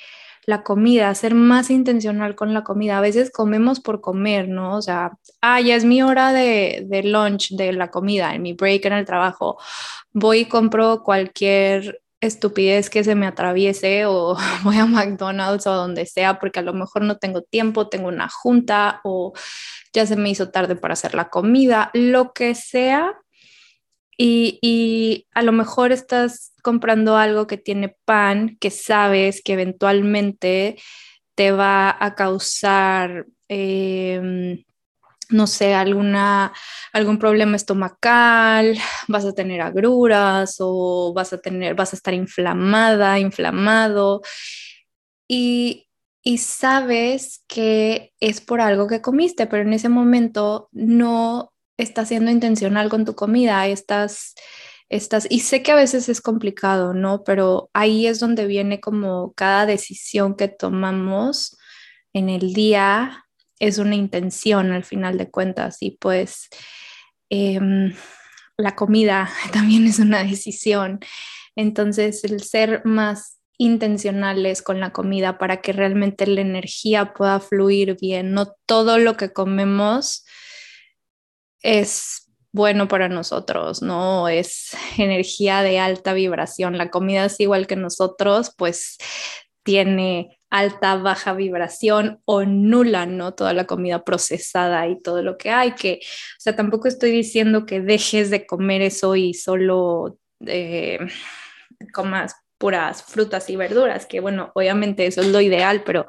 La 0.45 0.61
comida, 0.63 1.13
ser 1.15 1.35
más 1.35 1.69
intencional 1.69 2.35
con 2.35 2.53
la 2.53 2.63
comida. 2.63 2.97
A 2.97 3.01
veces 3.01 3.31
comemos 3.31 3.79
por 3.79 4.01
comer, 4.01 4.49
¿no? 4.49 4.75
O 4.77 4.81
sea, 4.81 5.13
ah, 5.41 5.61
ya 5.61 5.75
es 5.75 5.85
mi 5.85 6.03
hora 6.03 6.33
de, 6.33 6.85
de 6.87 7.03
lunch, 7.03 7.51
de 7.51 7.73
la 7.73 7.89
comida, 7.89 8.35
en 8.35 8.41
mi 8.41 8.53
break 8.53 8.85
en 8.85 8.93
el 8.93 9.05
trabajo. 9.05 9.57
Voy 10.11 10.39
y 10.39 10.45
compro 10.45 11.01
cualquier 11.01 12.02
estupidez 12.25 12.89
que 12.89 13.03
se 13.03 13.15
me 13.15 13.27
atraviese 13.27 14.05
o 14.07 14.37
voy 14.63 14.77
a 14.77 14.85
McDonald's 14.85 15.67
o 15.67 15.71
a 15.71 15.75
donde 15.75 16.05
sea 16.05 16.39
porque 16.39 16.59
a 16.59 16.63
lo 16.63 16.73
mejor 16.73 17.03
no 17.03 17.17
tengo 17.17 17.41
tiempo, 17.41 17.89
tengo 17.89 18.07
una 18.07 18.29
junta 18.29 19.01
o 19.03 19.33
ya 19.93 20.05
se 20.05 20.15
me 20.15 20.29
hizo 20.29 20.49
tarde 20.49 20.75
para 20.75 20.93
hacer 20.93 21.13
la 21.13 21.29
comida, 21.29 21.91
lo 21.93 22.33
que 22.33 22.55
sea, 22.55 23.13
y, 24.17 25.27
a 25.33 25.41
lo 25.41 25.51
mejor 25.51 25.91
estás 25.91 26.53
comprando 26.61 27.17
algo 27.17 27.47
que 27.47 27.57
tiene 27.57 27.95
pan, 28.05 28.57
que 28.59 28.69
sabes 28.69 29.41
que 29.43 29.53
eventualmente 29.53 30.77
te 31.35 31.51
va 31.51 31.95
a 31.99 32.15
causar, 32.15 33.25
em, 33.47 34.63
no 35.29 35.47
sé, 35.47 35.73
alguna, 35.73 36.53
algún 36.91 37.19
problema 37.19 37.55
estomacal, 37.55 38.77
vas 39.07 39.25
a 39.25 39.33
tener 39.33 39.61
agruras 39.61 40.57
o 40.59 41.13
vas 41.15 41.33
a 41.33 41.39
tener, 41.39 41.75
vas 41.75 41.93
a 41.93 41.95
estar 41.95 42.13
inflamada, 42.13 43.19
inflamado. 43.19 44.21
Y, 45.27 45.87
y 46.23 46.37
sabes 46.39 47.43
que 47.47 48.13
es 48.19 48.41
por 48.41 48.61
algo 48.61 48.87
que 48.87 49.01
comiste, 49.01 49.47
pero 49.47 49.63
en 49.63 49.73
ese 49.73 49.89
momento 49.89 50.69
no 50.71 51.53
estás 51.77 52.09
siendo 52.09 52.31
intencional 52.31 52.89
con 52.89 53.05
tu 53.05 53.15
comida, 53.15 53.67
estás, 53.67 54.35
estás, 54.89 55.27
y 55.29 55.41
sé 55.41 55.63
que 55.63 55.71
a 55.71 55.75
veces 55.75 56.09
es 56.09 56.21
complicado, 56.21 56.93
¿no? 56.93 57.23
Pero 57.23 57.69
ahí 57.73 58.07
es 58.07 58.19
donde 58.19 58.45
viene 58.47 58.79
como 58.79 59.33
cada 59.33 59.65
decisión 59.65 60.35
que 60.35 60.47
tomamos 60.47 61.57
en 62.13 62.29
el 62.29 62.53
día 62.53 63.22
es 63.67 63.77
una 63.77 63.95
intención 63.95 64.73
al 64.73 64.83
final 64.83 65.17
de 65.17 65.31
cuentas 65.31 65.77
y 65.79 65.91
pues 65.91 66.49
em, 67.29 67.95
la 68.57 68.75
comida 68.75 69.29
también 69.53 69.87
es 69.87 69.99
una 69.99 70.23
decisión. 70.23 70.99
Entonces, 71.55 72.23
el 72.25 72.43
ser 72.43 72.81
más 72.83 73.39
intencionales 73.57 74.61
con 74.61 74.79
la 74.79 74.91
comida 74.91 75.37
para 75.37 75.61
que 75.61 75.71
realmente 75.71 76.27
la 76.27 76.41
energía 76.41 77.13
pueda 77.13 77.39
fluir 77.39 77.97
bien, 78.01 78.33
no 78.33 78.53
todo 78.65 78.97
lo 78.97 79.15
que 79.15 79.31
comemos 79.31 80.25
es 81.61 82.29
bueno 82.51 82.87
para 82.89 83.07
nosotros, 83.07 83.81
¿no? 83.81 84.27
Es 84.27 84.75
energía 84.97 85.61
de 85.61 85.79
alta 85.79 86.13
vibración. 86.13 86.77
La 86.77 86.89
comida 86.89 87.25
es 87.25 87.39
igual 87.39 87.67
que 87.67 87.77
nosotros, 87.77 88.53
pues 88.57 88.97
tiene 89.63 90.37
alta, 90.53 90.97
baja 90.97 91.33
vibración 91.33 92.21
o 92.25 92.45
nula, 92.45 93.07
¿no? 93.07 93.33
Toda 93.33 93.53
la 93.53 93.65
comida 93.65 94.03
procesada 94.03 94.87
y 94.87 95.01
todo 95.01 95.23
lo 95.23 95.35
que 95.35 95.49
hay, 95.49 95.73
que, 95.73 95.99
o 96.03 96.39
sea, 96.39 96.55
tampoco 96.55 96.87
estoy 96.87 97.09
diciendo 97.09 97.65
que 97.65 97.81
dejes 97.81 98.29
de 98.29 98.45
comer 98.45 98.83
eso 98.83 99.15
y 99.15 99.33
solo 99.33 100.19
eh, 100.45 100.99
comas 101.91 102.35
puras 102.59 103.01
frutas 103.01 103.49
y 103.49 103.55
verduras, 103.55 104.05
que 104.05 104.19
bueno, 104.19 104.51
obviamente 104.53 105.07
eso 105.07 105.21
es 105.21 105.27
lo 105.27 105.41
ideal, 105.41 105.81
pero 105.83 106.05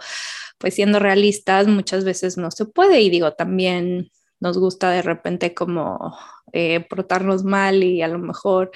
pues 0.58 0.74
siendo 0.74 0.98
realistas 0.98 1.66
muchas 1.66 2.04
veces 2.04 2.36
no 2.36 2.50
se 2.50 2.66
puede 2.66 3.00
y 3.00 3.08
digo, 3.08 3.32
también 3.32 4.10
nos 4.44 4.58
gusta 4.58 4.90
de 4.90 5.00
repente 5.00 5.54
como 5.54 6.16
eh, 6.52 6.80
portarnos 6.88 7.44
mal 7.44 7.82
y 7.82 8.02
a 8.02 8.08
lo 8.08 8.18
mejor 8.18 8.70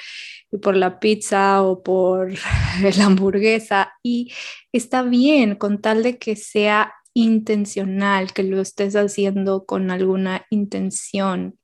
ir 0.51 0.61
por 0.61 0.75
la 0.77 0.99
pizza 0.99 1.63
o 1.63 1.83
por 1.83 2.33
la 2.97 3.05
hamburguesa 3.05 3.93
y 4.03 4.33
está 4.73 5.03
bien 5.03 5.57
con 5.57 5.81
tal 5.83 6.03
de 6.03 6.19
que 6.19 6.37
sea 6.37 6.95
intencional, 7.13 8.33
que 8.33 8.45
lo 8.45 8.61
estés 8.61 8.97
haciendo 8.97 9.67
con 9.67 9.91
alguna 9.91 10.47
intención. 10.51 11.59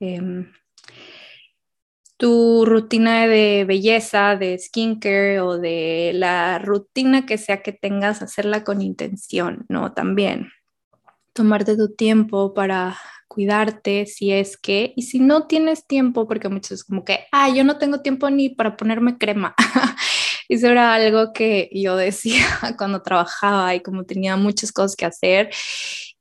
Em, 0.00 0.50
tu 2.16 2.64
rutina 2.64 3.28
de 3.28 3.64
belleza, 3.64 4.34
de 4.34 4.58
skincare 4.58 5.40
o 5.40 5.58
de 5.58 6.10
la 6.14 6.58
rutina 6.58 7.26
que 7.26 7.38
sea 7.38 7.62
que 7.62 7.72
tengas, 7.72 8.22
hacerla 8.22 8.64
con 8.64 8.82
intención, 8.82 9.64
¿no? 9.68 9.92
También 9.92 10.50
tomarte 11.32 11.76
tu 11.76 11.94
tiempo 11.94 12.52
para 12.52 12.98
cuidarte 13.38 14.06
si 14.06 14.32
es 14.32 14.56
que, 14.56 14.92
y 14.96 15.02
si 15.02 15.20
no 15.20 15.46
tienes 15.46 15.86
tiempo, 15.86 16.26
porque 16.26 16.48
muchos 16.48 16.72
es 16.72 16.84
como 16.84 17.04
que, 17.04 17.20
ah, 17.30 17.48
yo 17.48 17.62
no 17.62 17.78
tengo 17.78 18.00
tiempo 18.00 18.28
ni 18.30 18.48
para 18.48 18.76
ponerme 18.76 19.16
crema. 19.16 19.54
y 20.48 20.54
eso 20.56 20.66
era 20.66 20.92
algo 20.94 21.32
que 21.32 21.70
yo 21.72 21.96
decía 21.96 22.44
cuando 22.76 23.00
trabajaba 23.00 23.76
y 23.76 23.80
como 23.80 24.02
tenía 24.02 24.36
muchas 24.36 24.72
cosas 24.72 24.96
que 24.96 25.06
hacer. 25.06 25.50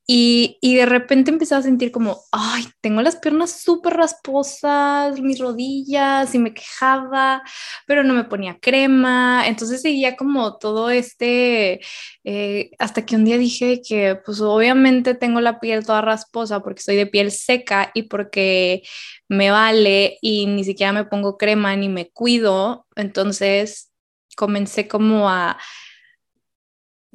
Y, 0.09 0.57
y, 0.61 0.75
de 0.75 0.85
repente 0.85 1.31
empecé 1.31 1.53
a 1.55 1.61
sentir 1.61 1.91
como, 1.91 2.21
ay, 2.31 2.63
tengo 2.79 3.01
las 3.01 3.17
piernas 3.17 3.61
súper 3.61 3.95
rasposas, 3.95 5.19
mis 5.19 5.37
rodillas, 5.37 6.33
y 6.33 6.39
me 6.39 6.53
quejaba, 6.53 7.43
pero 7.85 8.05
no 8.05 8.13
me 8.13 8.23
ponía 8.23 8.57
crema. 8.57 9.45
Entonces 9.47 9.81
seguía 9.81 10.15
como 10.15 10.57
todo 10.59 10.89
este, 10.89 11.81
eh, 12.23 12.71
hasta 12.79 13.05
que 13.05 13.17
un 13.17 13.25
día 13.25 13.37
dije 13.37 13.81
que 13.85 14.15
pues 14.25 14.39
obviamente 14.39 15.13
tengo 15.13 15.41
la 15.41 15.59
piel 15.59 15.85
toda 15.85 16.01
rasposa 16.01 16.61
porque 16.61 16.81
soy 16.81 16.95
de 16.95 17.07
piel 17.07 17.29
seca 17.31 17.91
y 17.93 18.03
porque 18.03 18.83
me 19.27 19.51
vale 19.51 20.17
y 20.21 20.45
ni 20.45 20.63
siquiera 20.63 20.93
me 20.93 21.05
pongo 21.05 21.37
crema 21.37 21.75
ni 21.75 21.89
me 21.89 22.09
cuido. 22.11 22.87
Entonces 22.95 23.91
comencé 24.37 24.87
como 24.87 25.29
a 25.29 25.57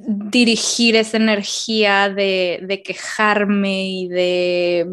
dirigir 0.05 0.95
esa 0.95 1.17
energía 1.17 2.09
de, 2.09 2.81
quejarme 2.85 3.87
y 3.87 4.07
de 4.07 4.87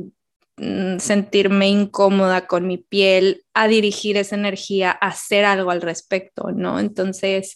mm, 0.57 0.99
sentirme 0.99 1.69
incómoda 1.69 2.47
con 2.47 2.67
mi 2.67 2.79
piel, 2.79 3.45
a 3.55 3.69
dirigir 3.69 4.17
esa 4.17 4.37
energía 4.37 4.91
a 4.91 5.09
hacer 5.09 5.45
algo 5.45 5.71
al 5.71 5.83
respecto, 5.83 6.53
¿no? 6.53 6.79
Entonces, 6.79 7.55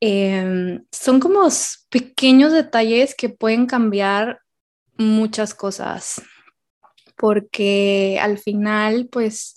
em, 0.00 0.84
son 0.90 1.20
como 1.20 1.48
pequeños 1.90 2.52
detalles 2.52 3.14
que 3.14 3.28
pueden 3.28 3.66
cambiar 3.66 4.40
muchas 4.96 5.54
cosas, 5.54 6.22
porque 7.16 8.18
al 8.20 8.38
final, 8.38 9.08
pues, 9.10 9.54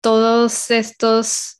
todos 0.00 0.70
estos... 0.70 1.58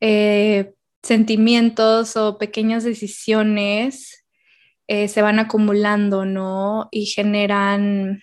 Eh, 0.00 0.72
sentimientos 1.04 2.16
o 2.16 2.38
pequeñas 2.38 2.84
decisiones 2.84 4.24
eh, 4.88 5.08
se 5.08 5.22
van 5.22 5.38
acumulando, 5.38 6.24
¿no? 6.24 6.88
Y 6.90 7.06
generan 7.06 8.22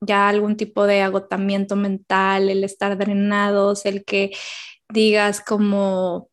ya 0.00 0.28
algún 0.28 0.56
tipo 0.56 0.86
de 0.86 1.02
agotamiento 1.02 1.76
mental, 1.76 2.48
el 2.48 2.64
estar 2.64 2.96
drenados, 2.96 3.84
el 3.86 4.04
que 4.04 4.30
digas 4.88 5.40
como, 5.40 6.30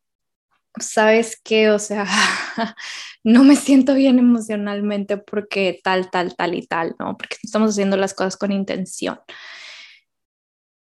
sabes 0.79 1.39
qué, 1.43 1.69
o 1.69 1.79
sea, 1.79 2.05
no 3.23 3.43
me 3.43 3.55
siento 3.55 3.93
bien 3.93 4.19
emocionalmente 4.19 5.17
porque 5.17 5.79
tal, 5.83 6.09
tal, 6.09 6.35
tal 6.35 6.55
y 6.55 6.65
tal, 6.65 6.95
¿no? 6.99 7.17
Porque 7.17 7.37
estamos 7.43 7.71
haciendo 7.71 7.97
las 7.97 8.13
cosas 8.13 8.37
con 8.37 8.51
intención. 8.51 9.19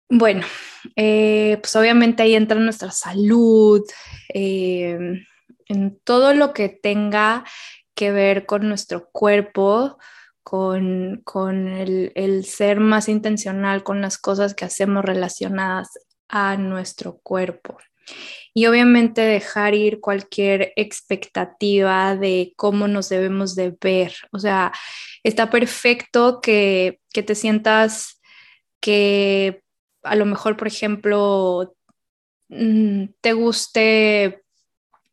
Bueno, 0.09 0.45
eh, 0.95 1.57
pues 1.61 1.75
obviamente 1.75 2.23
ahí 2.23 2.35
entra 2.35 2.59
nuestra 2.59 2.91
salud, 2.91 3.81
eh, 4.33 4.97
en 5.67 6.00
todo 6.03 6.33
lo 6.33 6.53
que 6.53 6.69
tenga 6.69 7.45
que 7.95 8.11
ver 8.11 8.45
con 8.45 8.67
nuestro 8.67 9.09
cuerpo, 9.11 9.97
con, 10.43 11.21
el, 11.67 12.11
el, 12.15 12.45
ser 12.45 12.79
más 12.79 13.07
intencional 13.07 13.83
con 13.83 14.01
las 14.01 14.17
cosas 14.17 14.53
que 14.53 14.65
hacemos 14.65 15.05
relacionadas 15.05 15.89
a 16.27 16.57
nuestro 16.57 17.19
cuerpo. 17.23 17.77
Y 18.53 18.65
obviamente 18.65 19.21
dejar 19.21 19.75
ir 19.75 20.01
cualquier 20.01 20.73
expectativa 20.75 22.15
de 22.15 22.53
cómo 22.57 22.88
nos 22.88 23.07
debemos 23.07 23.55
de 23.55 23.75
ver. 23.79 24.13
O 24.31 24.39
sea, 24.39 24.73
está 25.23 25.50
perfecto 25.50 26.41
que, 26.41 27.00
que 27.13 27.23
te 27.23 27.35
sientas 27.35 28.21
que 28.81 29.63
a 30.03 30.15
lo 30.15 30.25
mejor, 30.25 30.58
por 30.58 30.67
ejemplo, 30.67 31.75
mm, 32.50 33.05
te 33.22 33.34
guste 33.34 34.43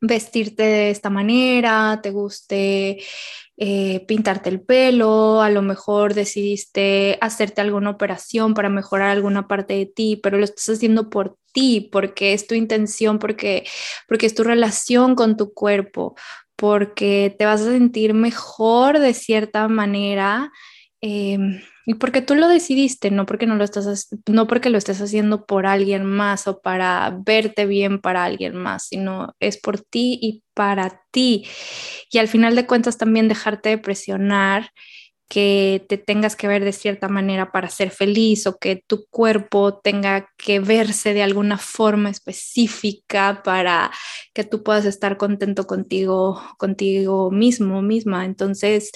vestirte 0.01 0.63
de 0.63 0.91
esta 0.91 1.11
manera, 1.11 2.01
te 2.03 2.11
guste 2.11 3.03
eh, 3.57 4.05
pintarte 4.07 4.49
el 4.49 4.61
pelo, 4.61 5.43
a 5.43 5.51
lo 5.51 5.63
mejor 5.63 6.15
decidiste 6.15 7.19
hacerte 7.21 7.61
alguna 7.61 7.91
operación 7.91 8.55
para 8.55 8.69
mejorar 8.69 9.11
alguna 9.11 9.49
parte 9.49 9.75
de 9.75 9.87
ti, 9.87 10.17
pero 10.23 10.39
lo 10.39 10.45
estás 10.45 10.69
haciendo 10.77 11.11
por 11.11 11.37
ti, 11.53 11.89
porque 11.91 12.35
es 12.35 12.47
tu 12.47 12.55
intención, 12.55 13.19
porque, 13.19 13.67
porque 14.07 14.27
es 14.27 14.35
tu 14.35 14.45
relación 14.45 15.17
con 15.17 15.37
tu 15.37 15.53
cuerpo, 15.53 16.15
porque 16.55 17.35
te 17.37 17.47
vas 17.47 17.63
a 17.63 17.73
sentir 17.73 18.15
mejor 18.15 19.01
de 19.01 19.15
cierta 19.15 19.67
manera. 19.67 20.53
Em, 21.01 21.61
y 21.89 21.95
porque 21.95 22.21
tú 22.21 22.35
lo 22.35 22.49
decidiste, 22.49 23.11
no 23.11 23.25
porque 23.25 23.47
no 23.47 23.55
lo 23.55 23.65
estás 23.65 24.11
no 24.27 24.47
porque 24.47 24.69
lo 24.69 24.77
estés 24.77 25.01
haciendo 25.01 25.47
por 25.47 25.65
alguien 25.65 26.05
más 26.05 26.47
o 26.47 26.61
para 26.61 27.19
verte 27.25 27.65
bien 27.65 27.99
para 27.99 28.25
alguien 28.25 28.55
más, 28.57 28.89
sino 28.89 29.35
es 29.41 29.57
por 29.57 29.81
ti 29.81 30.19
y 30.21 30.45
para 30.53 31.01
ti. 31.13 31.47
Y 32.11 32.19
al 32.19 32.29
final 32.29 32.57
de 32.57 32.67
cuentas 32.67 32.99
también 32.99 33.27
dejarte 33.27 33.71
de 33.71 33.79
presionar 33.79 34.71
que 35.31 35.87
te 35.89 35.97
tengas 35.97 36.37
que 36.37 36.47
ver 36.47 36.63
de 36.63 36.75
cierta 36.75 37.09
manera 37.09 37.53
para 37.53 37.71
ser 37.71 37.91
feliz 37.91 38.47
o 38.47 38.59
que 38.59 38.83
tu 38.87 39.07
cuerpo 39.09 39.81
tenga 39.81 40.29
que 40.37 40.61
verse 40.61 41.15
de 41.15 41.23
alguna 41.23 41.57
forma 41.57 42.11
específica 42.11 43.41
para 43.43 43.91
que 44.35 44.45
tú 44.45 44.63
puedas 44.63 44.85
estar 44.85 45.17
contento 45.17 45.67
contigo, 45.67 46.39
contigo 46.59 47.31
mismo, 47.31 47.81
misma. 47.81 48.27
Entonces, 48.27 48.91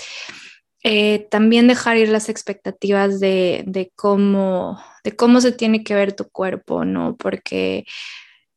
eh, 0.85 1.29
también 1.31 1.69
dejar 1.69 1.97
ir 1.97 2.09
las 2.09 2.29
expectativas 2.29 3.21
de, 3.21 3.93
cómo, 3.95 4.83
de 5.05 5.15
cómo 5.15 5.41
se 5.41 5.53
tiene 5.53 5.85
que 5.85 5.95
ver 5.95 6.15
tu 6.15 6.29
cuerpo, 6.29 6.85
¿no? 6.85 7.17
Porque 7.17 7.85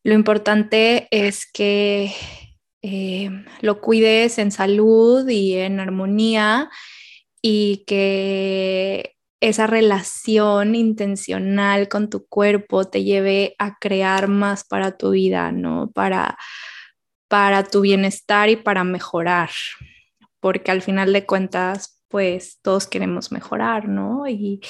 lo 0.04 0.14
importante 0.14 1.08
es 1.12 1.46
que 1.52 2.12
eh, 2.82 3.30
lo 3.62 3.80
cuides 3.82 4.40
en 4.40 4.52
salud 4.52 5.28
y 5.30 5.54
en 5.54 5.80
armonía 5.80 6.70
y 7.42 7.84
que 7.86 9.16
esa 9.40 9.68
relación 9.68 10.74
intencional 10.74 11.88
con 11.90 12.10
tu 12.10 12.26
cuerpo 12.28 12.86
te 12.86 13.04
lleve 13.04 13.56
a 13.60 13.78
crear 13.78 14.28
más 14.28 14.64
para 14.64 14.98
tu 14.98 15.12
vida, 15.12 15.52
¿no? 15.52 15.92
Para, 15.94 16.38
para 17.28 17.64
tu 17.64 17.82
bienestar 17.82 18.50
y 18.50 18.56
para 18.56 18.84
mejorar, 18.84 19.52
porque 20.40 20.72
al 20.72 20.82
final 20.82 21.14
de 21.14 21.26
cuentas, 21.28 21.95
pues 22.16 22.60
todos 22.62 22.88
queremos 22.88 23.34
mejorar, 23.34 23.90
¿no? 23.90 24.26
Y, 24.26 24.62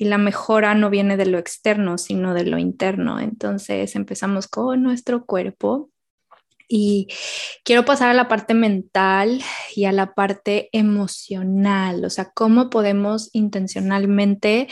la 0.00 0.18
mejora 0.18 0.74
no 0.74 0.90
viene 0.90 1.16
de 1.16 1.26
lo 1.26 1.38
externo, 1.38 1.96
sino 1.96 2.34
de 2.34 2.42
lo 2.42 2.58
interno. 2.58 3.20
Entonces 3.20 3.94
empezamos 3.94 4.48
con 4.48 4.82
nuestro 4.82 5.24
cuerpo 5.24 5.90
y 6.66 7.06
quiero 7.62 7.84
pasar 7.84 8.10
a 8.10 8.14
la 8.14 8.26
parte 8.26 8.52
mental 8.52 9.40
y 9.76 9.84
a 9.84 9.92
la 9.92 10.12
parte 10.14 10.70
emocional, 10.72 12.04
o 12.04 12.10
sea, 12.10 12.32
cómo 12.34 12.68
podemos 12.68 13.30
intencionalmente 13.32 14.66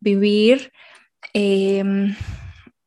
vivir 0.00 0.72
em, 1.34 2.16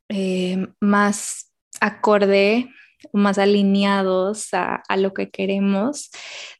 em, 0.08 0.74
más 0.80 1.52
acorde 1.80 2.72
más 3.14 3.38
alineados 3.38 4.50
a, 4.54 4.82
lo 4.98 5.14
que 5.14 5.30
queremos 5.30 6.10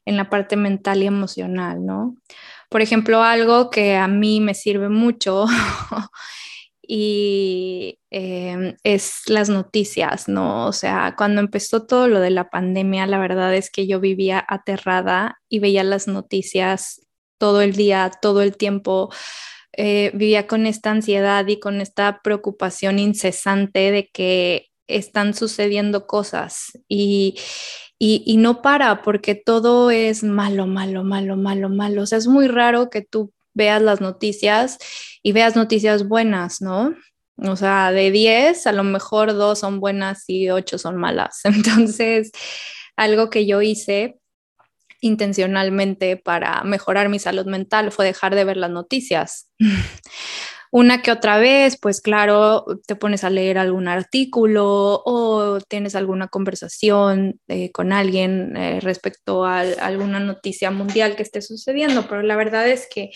en 0.04 0.16
la 0.16 0.30
parte 0.30 0.56
mental 0.56 1.02
y 1.02 1.06
emocional, 1.06 1.84
¿no? 1.84 2.16
Por 2.68 2.82
ejemplo, 2.82 3.22
algo 3.22 3.70
que 3.70 3.96
a 3.96 4.08
mí 4.08 4.40
me 4.40 4.54
sirve 4.54 4.88
mucho 4.88 5.46
y 6.82 7.98
em, 8.10 8.76
es 8.84 9.22
las 9.26 9.48
noticias, 9.48 10.28
¿no? 10.28 10.66
O 10.66 10.72
sea, 10.72 11.14
cuando 11.16 11.40
empezó 11.40 11.86
todo 11.86 12.08
lo 12.08 12.20
de 12.20 12.30
la 12.30 12.48
pandemia, 12.50 13.06
la 13.06 13.18
verdad 13.18 13.54
es 13.54 13.70
que 13.70 13.86
yo 13.86 14.00
vivía 14.00 14.44
aterrada 14.48 15.40
y 15.48 15.58
veía 15.58 15.84
las 15.84 16.08
noticias 16.08 17.06
todo 17.38 17.62
el 17.62 17.74
día, 17.74 18.10
todo 18.20 18.42
el 18.42 18.56
tiempo. 18.56 19.10
Eh, 19.72 20.10
vivía 20.14 20.46
con 20.46 20.66
esta 20.66 20.90
ansiedad 20.90 21.46
y 21.46 21.60
con 21.60 21.80
esta 21.80 22.20
preocupación 22.22 22.98
incesante 22.98 23.90
de 23.92 24.08
que 24.12 24.69
están 24.96 25.34
sucediendo 25.34 26.06
cosas 26.06 26.78
y, 26.88 27.36
y, 27.98 28.36
no 28.38 28.62
para 28.62 29.02
porque 29.02 29.34
todo 29.34 29.90
es 29.90 30.22
malo, 30.22 30.66
malo, 30.66 31.04
malo, 31.04 31.36
malo, 31.36 31.68
malo. 31.68 32.02
O 32.02 32.06
sea, 32.06 32.18
es 32.18 32.26
muy 32.26 32.48
raro 32.48 32.90
que 32.90 33.02
tú 33.02 33.32
veas 33.52 33.82
las 33.82 34.00
noticias 34.00 34.78
y 35.22 35.32
veas 35.32 35.56
noticias 35.56 36.08
buenas, 36.08 36.62
¿no? 36.62 36.94
O 37.36 37.56
sea, 37.56 37.92
de 37.92 38.10
10, 38.10 38.66
a 38.66 38.72
lo 38.72 38.84
mejor 38.84 39.32
dos 39.32 39.60
son 39.60 39.80
buenas 39.80 40.24
y 40.28 40.50
ocho 40.50 40.78
son 40.78 40.96
malas. 40.96 41.40
Entonces, 41.44 42.32
algo 42.96 43.30
que 43.30 43.46
yo 43.46 43.62
hice 43.62 44.18
intencionalmente 45.00 46.16
para 46.16 46.62
mejorar 46.64 47.08
mi 47.08 47.18
salud 47.18 47.46
mental 47.46 47.90
fue 47.92 48.04
dejar 48.04 48.34
de 48.34 48.44
ver 48.44 48.56
las 48.56 48.70
noticias. 48.70 49.50
Una 50.72 51.02
que 51.02 51.10
otra 51.10 51.38
vez, 51.38 51.76
pues 51.80 52.00
claro, 52.00 52.64
te 52.86 52.94
pones 52.94 53.24
a 53.24 53.30
leer 53.30 53.58
algún 53.58 53.88
artículo 53.88 55.02
o 55.04 55.58
tienes 55.66 55.96
alguna 55.96 56.28
conversación 56.28 57.40
eh, 57.48 57.72
con 57.72 57.92
alguien 57.92 58.56
eh, 58.56 58.78
respecto 58.80 59.44
a, 59.44 59.60
alguna 59.60 60.20
noticia 60.20 60.70
mundial 60.70 61.16
que 61.16 61.24
esté 61.24 61.42
sucediendo, 61.42 62.06
pero 62.08 62.22
la 62.22 62.36
verdad 62.36 62.68
es 62.68 62.86
que 62.88 63.10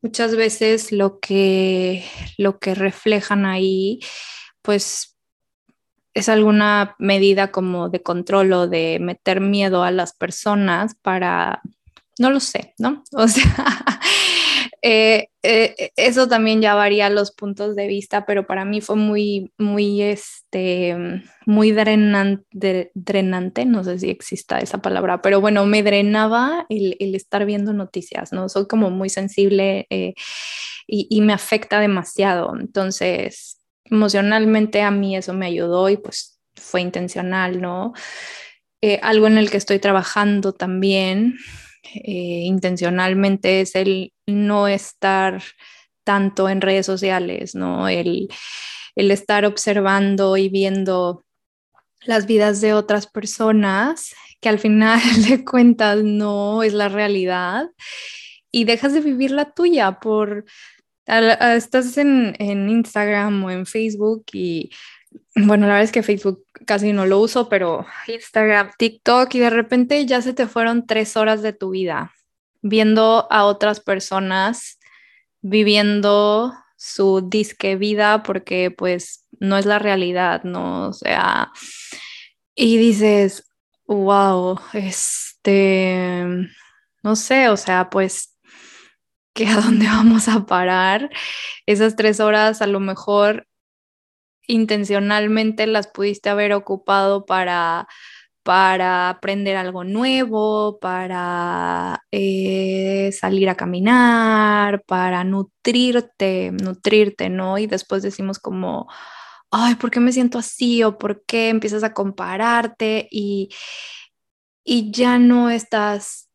muchas 0.00 0.34
veces 0.34 0.92
lo 0.92 1.20
que, 1.20 2.04
lo 2.38 2.58
que 2.58 2.74
reflejan 2.74 3.44
ahí, 3.44 4.00
pues 4.62 5.18
es 6.14 6.28
alguna 6.30 6.94
medida 6.98 7.50
como 7.50 7.90
de 7.90 8.02
control 8.02 8.52
o 8.54 8.68
de 8.68 8.98
meter 9.00 9.40
miedo 9.40 9.82
a 9.82 9.90
las 9.90 10.14
personas 10.14 10.94
para, 11.02 11.60
no 12.18 12.30
lo 12.30 12.40
sé, 12.40 12.72
¿no? 12.78 13.02
O 13.12 13.28
sea, 13.28 14.00
eh, 14.86 15.30
eh, 15.42 15.92
eso 15.96 16.28
también 16.28 16.60
ya 16.60 16.74
varía 16.74 17.08
los 17.08 17.32
puntos 17.32 17.74
de 17.74 17.86
vista, 17.86 18.26
pero 18.26 18.46
para 18.46 18.66
mí 18.66 18.82
fue 18.82 18.96
muy, 18.96 19.50
muy, 19.56 20.02
este, 20.02 20.94
muy 21.46 21.72
drenante, 21.72 23.64
no 23.64 23.82
sé 23.82 23.98
si 23.98 24.10
exista 24.10 24.58
esa 24.58 24.82
palabra, 24.82 25.22
pero 25.22 25.40
bueno, 25.40 25.64
me 25.64 25.82
drenaba 25.82 26.66
el, 26.68 26.98
el 27.00 27.14
estar 27.14 27.46
viendo 27.46 27.72
noticias, 27.72 28.34
¿no? 28.34 28.50
Soy 28.50 28.66
como 28.66 28.90
muy 28.90 29.08
sensible 29.08 29.86
eh, 29.88 30.12
y, 30.86 31.06
y 31.08 31.22
me 31.22 31.32
afecta 31.32 31.80
demasiado. 31.80 32.52
Entonces, 32.60 33.62
emocionalmente 33.84 34.82
a 34.82 34.90
mí 34.90 35.16
eso 35.16 35.32
me 35.32 35.46
ayudó 35.46 35.88
y 35.88 35.96
pues 35.96 36.38
fue 36.56 36.82
intencional, 36.82 37.58
¿no? 37.60 37.94
algo 39.00 39.28
en 39.28 39.38
el 39.38 39.50
que 39.50 39.56
estoy 39.56 39.78
trabajando 39.78 40.52
también 40.52 41.38
eh, 41.94 42.44
intencionalmente 42.44 43.60
es 43.60 43.74
el 43.74 44.12
no 44.26 44.68
estar 44.68 45.42
tanto 46.04 46.48
en 46.48 46.60
redes 46.60 46.86
sociales, 46.86 47.54
¿no? 47.54 47.88
El, 47.88 48.28
estar 48.96 49.44
observando 49.44 50.36
y 50.36 50.48
viendo 50.48 51.24
las 52.04 52.26
vidas 52.26 52.60
de 52.60 52.74
otras 52.74 53.06
personas 53.06 54.14
que 54.40 54.48
al 54.48 54.58
final 54.58 55.00
de 55.28 55.44
cuentas 55.44 56.02
no 56.04 56.62
es 56.62 56.72
la 56.74 56.88
realidad 56.88 57.66
y 58.52 58.64
dejas 58.64 58.92
de 58.92 59.00
vivir 59.00 59.32
la 59.32 59.52
tuya 59.52 59.98
por 59.98 60.44
estás 61.06 61.98
en, 61.98 62.34
en, 62.38 62.70
Instagram 62.70 63.44
o 63.44 63.50
en 63.50 63.66
Facebook 63.66 64.24
y 64.32 64.70
bueno, 65.34 65.66
la 65.66 65.74
verdad 65.74 65.84
es 65.84 65.92
que 65.92 66.02
Facebook 66.02 66.44
casi 66.66 66.92
no 66.92 67.06
lo 67.06 67.20
uso, 67.20 67.48
pero 67.48 67.86
Instagram, 68.06 68.70
TikTok 68.78 69.34
y 69.34 69.38
de 69.40 69.50
repente 69.50 70.06
ya 70.06 70.22
se 70.22 70.32
te 70.32 70.46
fueron 70.46 70.86
tres 70.86 71.16
horas 71.16 71.42
de 71.42 71.52
tu 71.52 71.70
vida 71.70 72.12
viendo 72.62 73.26
a 73.30 73.44
otras 73.44 73.80
personas 73.80 74.78
viviendo 75.42 76.54
su 76.76 77.28
disque 77.28 77.76
vida 77.76 78.22
porque 78.22 78.70
pues 78.70 79.26
no 79.38 79.58
es 79.58 79.66
la 79.66 79.78
realidad, 79.78 80.44
¿no? 80.44 80.88
O 80.88 80.92
sea, 80.92 81.52
y 82.54 82.78
dices, 82.78 83.44
Wow, 83.86 84.58
este, 84.72 86.24
no 87.02 87.16
sé, 87.16 87.50
o 87.50 87.56
sea, 87.58 87.90
pues, 87.90 88.38
¿qué 89.34 89.46
a 89.46 89.56
dónde 89.56 89.86
vamos 89.88 90.28
a 90.28 90.46
parar? 90.46 91.10
Esas 91.66 91.96
tres 91.96 92.18
horas 92.20 92.62
a 92.62 92.66
lo 92.66 92.80
mejor 92.80 93.46
intencionalmente 94.46 95.66
las 95.66 95.88
pudiste 95.88 96.30
haber 96.30 96.52
ocupado 96.52 97.26
para 97.26 97.88
para 98.44 99.08
aprender 99.08 99.56
algo 99.56 99.84
nuevo, 99.84 100.78
para 100.78 102.04
eh, 102.12 103.10
salir 103.18 103.48
a 103.48 103.56
caminar, 103.56 104.84
para 104.84 105.24
nutrirte, 105.24 106.52
nutrirte, 106.52 107.30
¿no? 107.30 107.56
Y 107.58 107.66
después 107.66 108.02
decimos 108.02 108.38
como, 108.38 108.86
ay, 109.50 109.76
¿por 109.76 109.90
qué 109.90 110.00
me 110.00 110.12
siento 110.12 110.38
así? 110.38 110.82
O 110.84 110.98
¿por 110.98 111.24
qué 111.26 111.48
empiezas 111.48 111.84
a 111.84 111.94
compararte? 111.94 113.08
Y, 113.10 113.48
y 114.64 114.90
ya 114.92 115.18
no 115.18 115.50
estás 115.50 116.28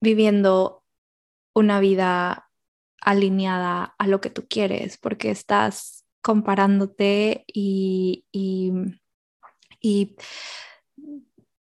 viviendo 0.00 0.84
una 1.54 1.80
vida 1.80 2.50
alineada 3.00 3.94
a 3.98 4.06
lo 4.08 4.20
que 4.20 4.30
tú 4.30 4.46
quieres, 4.48 4.98
porque 4.98 5.30
estás 5.30 6.05
comparándote 6.26 7.44
y, 7.46 8.24
y, 8.32 8.72
y 9.80 10.16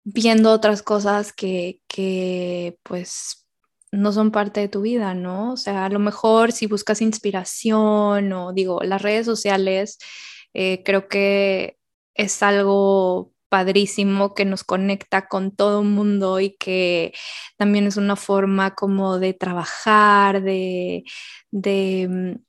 viendo 0.03 0.51
otras 0.51 0.83
cosas 0.83 1.33
que, 1.33 1.81
que 1.87 2.77
pues 2.83 3.47
no 3.93 4.11
son 4.13 4.33
parte 4.33 4.59
de 4.59 4.69
tu 4.69 4.81
vida, 4.81 5.15
¿no? 5.15 5.53
O 5.53 5.57
sea, 5.57 5.85
a 5.85 5.91
lo 5.91 6.01
mejor 6.01 6.51
si 6.51 6.67
buscas 6.67 7.01
inspiración 7.03 8.33
o 8.33 8.53
digo, 8.53 8.81
las 8.83 9.01
redes 9.01 9.27
sociales, 9.27 9.99
eh, 10.55 10.83
creo 10.85 11.07
que 11.07 11.79
es 12.15 12.43
algo 12.43 13.33
padrísimo 13.49 14.35
que 14.35 14.45
nos 14.45 14.65
conecta 14.65 15.29
con 15.29 15.55
todo 15.55 15.83
el 15.83 15.89
mundo 15.89 16.41
y 16.41 16.57
que 16.57 17.15
también 17.57 17.87
es 17.87 17.97
una 17.97 18.17
forma 18.17 18.75
como 18.75 19.21
de 19.21 19.35
trabajar, 19.35 20.43
de, 20.43 21.05
de 21.53 22.09
mm, 22.11 22.48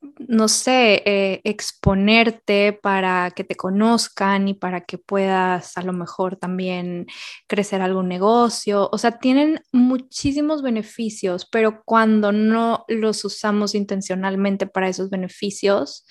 no 0.00 0.48
sé, 0.48 1.02
eh, 1.06 1.40
exponerte 1.44 2.72
para 2.72 3.30
que 3.32 3.44
te 3.44 3.56
conozcan 3.56 4.48
y 4.48 4.54
para 4.54 4.82
que 4.82 4.98
puedas 4.98 5.76
a 5.76 5.82
lo 5.82 5.92
mejor 5.92 6.36
también 6.36 7.06
crecer 7.48 7.82
algún 7.82 8.08
negocio. 8.08 8.88
O 8.92 8.98
sea, 8.98 9.18
tienen 9.18 9.60
muchísimos 9.72 10.62
beneficios, 10.62 11.46
pero 11.50 11.82
cuando 11.84 12.32
no 12.32 12.84
los 12.88 13.24
usamos 13.24 13.74
intencionalmente 13.74 14.66
para 14.66 14.88
esos 14.88 15.10
beneficios, 15.10 16.06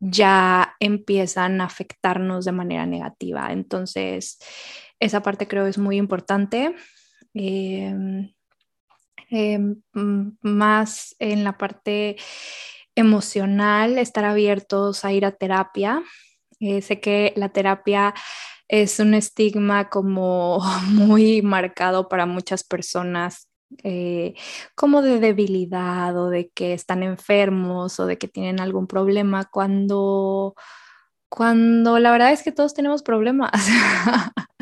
ya 0.00 0.74
empiezan 0.80 1.60
a 1.60 1.64
afectarnos 1.64 2.44
de 2.44 2.52
manera 2.52 2.86
negativa. 2.86 3.52
Entonces, 3.52 4.38
esa 4.98 5.22
parte 5.22 5.46
creo 5.46 5.66
es 5.66 5.78
muy 5.78 5.96
importante. 5.96 6.74
Em, 7.34 8.32
em, 9.32 9.80
más 10.42 11.16
en 11.18 11.42
la 11.42 11.56
parte 11.56 12.16
emocional, 12.94 13.96
estar 13.96 14.24
abiertos 14.26 15.04
a 15.06 15.12
ir 15.12 15.24
a 15.24 15.32
terapia. 15.32 16.02
Eh, 16.60 16.82
sé 16.82 17.00
que 17.00 17.32
la 17.36 17.48
terapia 17.48 18.14
es 18.68 19.00
un 19.00 19.14
estigma 19.14 19.88
como 19.88 20.60
muy 20.88 21.42
marcado 21.42 22.08
para 22.08 22.26
muchas 22.26 22.62
personas, 22.62 23.48
eh, 23.82 24.34
como 24.74 25.00
de 25.00 25.18
debilidad 25.18 26.14
o 26.16 26.28
de 26.28 26.50
que 26.50 26.74
están 26.74 27.02
enfermos 27.02 27.98
o 28.00 28.06
de 28.06 28.18
que 28.18 28.28
tienen 28.28 28.60
algún 28.60 28.86
problema, 28.86 29.46
cuando, 29.50 30.54
cuando 31.30 31.98
la 31.98 32.12
verdad 32.12 32.32
es 32.32 32.42
que 32.42 32.52
todos 32.52 32.74
tenemos 32.74 33.02
problemas. 33.02 33.50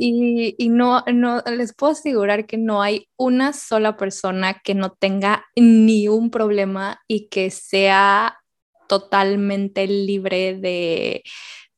Y, 0.00 0.68
no, 0.68 1.02
no, 1.12 1.42
les 1.42 1.74
puedo 1.74 1.90
asegurar 1.90 2.46
que 2.46 2.56
no 2.56 2.82
hay 2.82 3.08
una 3.16 3.52
sola 3.52 3.96
persona 3.96 4.60
que 4.62 4.76
no 4.76 4.92
tenga 4.92 5.44
ni 5.56 6.06
un 6.06 6.30
problema 6.30 7.00
y 7.08 7.28
que 7.28 7.50
sea 7.50 8.38
totalmente 8.86 9.88
libre 9.88 10.54
de, 10.54 11.24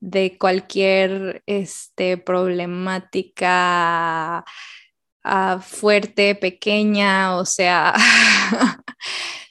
de 0.00 0.36
cualquier 0.38 1.42
este, 1.46 2.18
problemática 2.18 4.44
ah, 5.24 5.60
fuerte, 5.62 6.34
pequeña, 6.34 7.36
o 7.36 7.46
sea, 7.46 7.94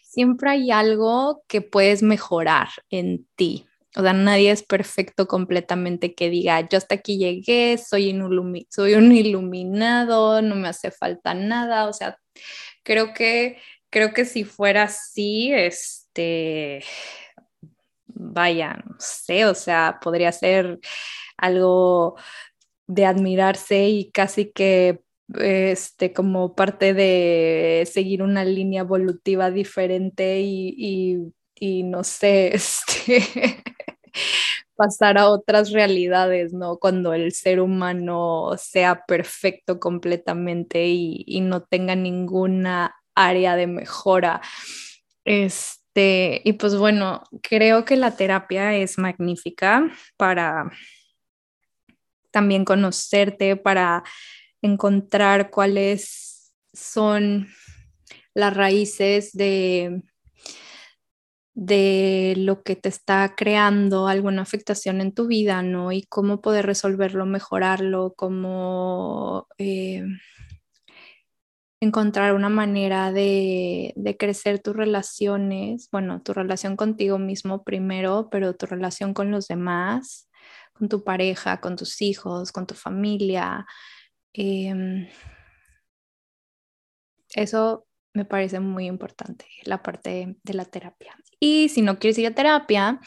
siempre 0.03 0.51
hay 0.51 0.69
algo 0.69 1.41
que 1.47 1.61
puedes 1.61 2.03
mejorar 2.03 2.69
en 2.91 3.27
ti. 3.35 3.68
O 3.95 4.01
sea, 4.01 4.13
nadie 4.13 4.51
es 4.51 4.63
perfecto 4.63 5.27
completamente 5.27 6.13
que 6.13 6.29
diga, 6.29 6.67
yo 6.69 6.77
hasta 6.77 6.95
aquí 6.95 7.17
llegué, 7.17 7.77
soy, 7.77 8.11
un, 8.11 8.65
soy 8.69 8.93
un 8.93 9.11
iluminado, 9.11 10.41
no 10.41 10.55
me 10.55 10.67
hace 10.67 10.91
falta 10.91 11.33
nada. 11.33 11.87
O 11.87 11.93
sea, 11.93 12.17
creo 12.83 13.13
que, 13.13 13.57
creo 13.89 14.13
que 14.13 14.25
si 14.25 14.43
fuera 14.43 14.83
así, 14.83 15.51
este, 15.53 16.83
vaya, 18.07 18.83
no 18.85 18.95
sé, 18.99 19.45
o 19.45 19.55
sea, 19.55 19.99
podría 20.01 20.31
ser 20.31 20.79
algo 21.37 22.15
de 22.87 23.05
admirarse 23.05 23.87
y 23.87 24.11
casi 24.11 24.51
que 24.51 25.01
este, 25.39 26.13
como 26.13 26.55
parte 26.55 26.93
de 26.93 27.87
seguir 27.91 28.23
una 28.23 28.43
línea 28.45 28.81
evolutiva 28.81 29.51
diferente 29.51 30.41
y, 30.41 31.33
y 31.59 31.83
no 31.83 32.03
sé, 32.03 32.47
este, 32.55 33.23
pasar 34.75 35.17
a 35.17 35.29
otras 35.29 35.71
realidades, 35.71 36.53
¿no? 36.53 36.77
Cuando 36.77 37.13
el 37.13 37.33
ser 37.33 37.59
humano 37.59 38.51
sea 38.57 39.03
perfecto 39.05 39.79
completamente 39.79 40.87
y, 40.87 41.41
no 41.41 41.63
tenga 41.63 41.95
ninguna 41.95 42.95
área 43.13 43.55
de 43.57 43.67
mejora. 43.67 44.41
Este, 45.25 46.41
y 46.45 46.53
pues 46.53 46.77
bueno, 46.77 47.23
creo 47.41 47.83
que 47.83 47.97
la 47.97 48.15
terapia 48.15 48.75
es 48.75 48.97
magnífica 48.97 49.89
para 50.17 50.71
también 52.31 52.63
conocerte, 52.63 53.57
para 53.57 54.03
encontrar 54.61 55.49
cuáles 55.49 56.53
son 56.73 57.49
las 58.33 58.55
raíces 58.55 59.33
de 59.33 60.03
de 61.59 62.35
lo 62.37 62.63
que 62.63 62.77
te 62.77 62.87
está 62.87 63.35
creando 63.35 64.07
alguna 64.07 64.43
afectación 64.43 65.01
en 65.01 65.13
tu 65.13 65.27
vida, 65.27 65.61
¿no? 65.61 65.91
Y 65.91 66.03
cómo 66.03 66.39
poder 66.39 66.65
resolverlo, 66.65 67.25
mejorarlo, 67.25 68.13
cómo 68.15 69.45
eh, 69.57 70.05
encontrar 71.81 72.33
una 72.33 72.47
manera 72.47 73.11
de, 73.11 73.93
de, 73.97 74.15
crecer 74.15 74.59
tus 74.59 74.73
relaciones, 74.73 75.89
bueno, 75.91 76.21
tu 76.21 76.33
relación 76.33 76.77
contigo 76.77 77.19
mismo 77.19 77.65
primero, 77.65 78.29
pero 78.31 78.55
tu 78.55 78.65
relación 78.65 79.13
con 79.13 79.29
los 79.29 79.49
demás, 79.49 80.29
con 80.73 80.87
tu 80.87 81.03
pareja, 81.03 81.59
con 81.59 81.75
tus 81.75 82.01
hijos, 82.01 82.53
con 82.53 82.67
tu 82.67 82.75
familia. 82.75 83.65
Em, 84.33 85.09
eso 87.35 87.85
me 88.19 88.25
parece 88.25 88.59
muy 88.59 88.85
importante, 88.85 89.45
la 89.63 89.81
parte 89.81 90.35
de 90.43 90.53
la 90.53 90.65
terapia. 90.65 91.15
Y 91.39 91.69
si 91.69 91.81
no 91.81 91.97
quieres 91.99 92.17
ir 92.17 92.27
a 92.27 92.35
terapia, 92.35 92.99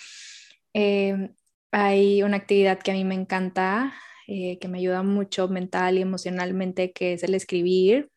eh, 0.72 1.34
hay 1.70 2.22
una 2.22 2.38
actividad 2.38 2.78
que 2.78 2.92
a 2.92 2.94
mí 2.94 3.04
me 3.04 3.14
encanta, 3.14 3.92
eh, 4.26 4.58
que 4.58 4.68
me 4.68 4.78
ayuda 4.78 5.02
mucho 5.02 5.48
mental 5.48 5.98
y 5.98 6.00
emocionalmente, 6.00 6.92
que 6.92 7.12
es 7.12 7.22
el 7.24 7.34
escribir, 7.34 8.10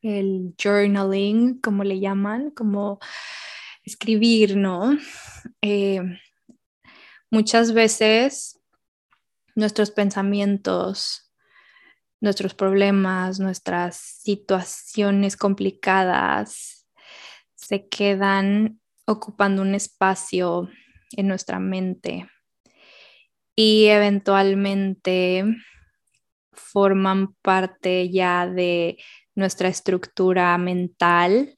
el 0.00 0.54
journaling, 0.56 1.60
como 1.60 1.84
le 1.84 2.00
llaman, 2.00 2.50
como 2.50 2.98
escribir, 3.84 4.56
¿no? 4.56 4.96
Eh, 5.60 6.00
muchas 7.30 7.74
veces 7.74 8.58
nuestros 9.54 9.90
pensamientos 9.90 11.25
nuestros 12.20 12.54
problemas, 12.54 13.40
nuestras 13.40 13.96
situaciones 13.96 15.36
complicadas 15.36 16.86
se 17.54 17.88
quedan 17.88 18.80
ocupando 19.06 19.62
un 19.62 19.74
espacio 19.74 20.68
en 21.12 21.28
nuestra 21.28 21.58
mente 21.58 22.28
y 23.54 23.86
eventualmente 23.86 25.44
forman 26.52 27.34
parte 27.42 28.10
ya 28.10 28.46
de 28.46 28.98
nuestra 29.34 29.68
estructura 29.68 30.56
mental 30.58 31.54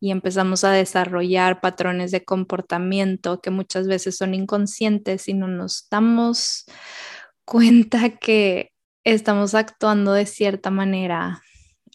y 0.00 0.10
empezamos 0.10 0.64
a 0.64 0.72
desarrollar 0.72 1.60
patrones 1.60 2.10
de 2.10 2.24
comportamiento 2.24 3.40
que 3.40 3.50
muchas 3.50 3.86
veces 3.86 4.16
son 4.16 4.34
inconscientes 4.34 5.28
y 5.28 5.34
no 5.34 5.46
nos 5.46 5.88
damos 5.90 6.64
cuenta 7.44 8.16
que 8.16 8.69
estamos 9.04 9.54
actuando 9.54 10.12
de 10.12 10.26
cierta 10.26 10.70
manera 10.70 11.42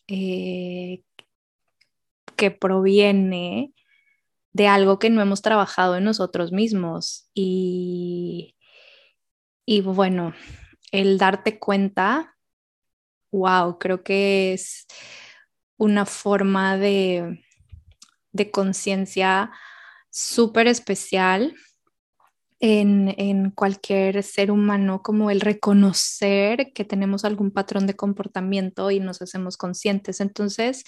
eh, 0.07 1.03
que 2.35 2.51
proviene 2.51 3.73
de 4.53 4.67
algo 4.67 4.99
que 4.99 5.09
no 5.09 5.21
hemos 5.21 5.41
trabajado 5.41 5.97
en 5.97 6.05
nosotros 6.05 6.51
mismos. 6.51 7.29
Y, 7.33 8.55
y 9.65 9.81
bueno, 9.81 10.33
el 10.91 11.17
darte 11.17 11.59
cuenta, 11.59 12.37
wow, 13.31 13.77
creo 13.79 14.03
que 14.03 14.53
es 14.53 14.85
una 15.77 16.05
forma 16.05 16.77
de, 16.77 17.43
de 18.31 18.51
conciencia 18.51 19.51
súper 20.09 20.67
especial 20.67 21.53
en, 22.59 23.51
cualquier 23.51 24.23
ser 24.23 24.51
humano, 24.51 25.01
como 25.03 25.29
el 25.29 25.41
reconocer 25.41 26.71
que 26.73 26.85
tenemos 26.85 27.25
algún 27.25 27.51
patrón 27.51 27.87
de 27.87 27.95
comportamiento 27.95 28.91
y 28.91 28.99
nos 28.99 29.21
hacemos 29.21 29.57
conscientes. 29.57 30.21
Entonces, 30.21 30.83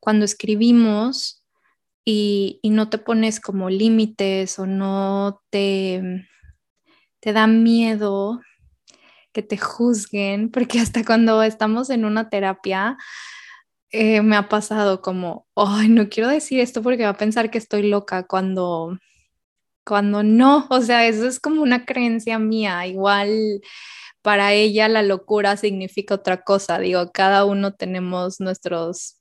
cuando 0.00 0.24
escribimos 0.24 1.44
y, 2.04 2.60
no 2.64 2.90
te 2.90 2.98
pones 2.98 3.40
como 3.40 3.70
límites 3.70 4.58
o 4.58 4.66
no 4.66 5.42
te, 5.50 6.26
te 7.20 7.32
da 7.32 7.46
miedo 7.46 8.40
que 9.32 9.42
te 9.42 9.58
juzguen, 9.58 10.50
porque 10.50 10.80
hasta 10.80 11.04
cuando 11.04 11.42
estamos 11.42 11.90
en 11.90 12.04
una 12.04 12.30
terapia, 12.30 12.96
eh, 13.90 14.22
me 14.22 14.36
ha 14.36 14.48
pasado 14.48 15.00
como, 15.00 15.46
ay, 15.54 15.88
no 15.88 16.08
quiero 16.08 16.28
decir 16.28 16.60
esto 16.60 16.82
porque 16.82 17.04
va 17.04 17.10
a 17.10 17.16
pensar 17.16 17.50
que 17.50 17.58
estoy 17.58 17.88
loca 17.88 18.26
cuando 18.26 18.98
cuando 19.86 20.22
no, 20.22 20.66
o 20.70 20.80
sea, 20.82 21.06
eso 21.06 21.26
es 21.26 21.40
como 21.40 21.62
una 21.62 21.84
creencia 21.84 22.38
mía, 22.38 22.86
igual 22.86 23.60
para 24.22 24.52
ella 24.52 24.88
la 24.88 25.02
locura 25.02 25.56
significa 25.56 26.16
otra 26.16 26.42
cosa, 26.42 26.78
digo, 26.80 27.12
cada 27.12 27.44
uno 27.44 27.74
tenemos 27.74 28.40
nuestras 28.40 29.20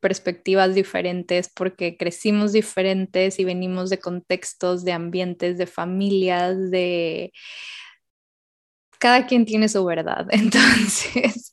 perspectivas 0.00 0.74
diferentes 0.74 1.50
porque 1.54 1.96
crecimos 1.96 2.52
diferentes 2.52 3.38
y 3.38 3.44
venimos 3.44 3.90
de 3.90 3.98
contextos, 3.98 4.84
de 4.84 4.92
ambientes, 4.92 5.58
de 5.58 5.66
familias, 5.66 6.70
de... 6.70 7.32
Cada 8.98 9.26
quien 9.26 9.44
tiene 9.44 9.68
su 9.68 9.84
verdad, 9.84 10.26
entonces 10.30 11.50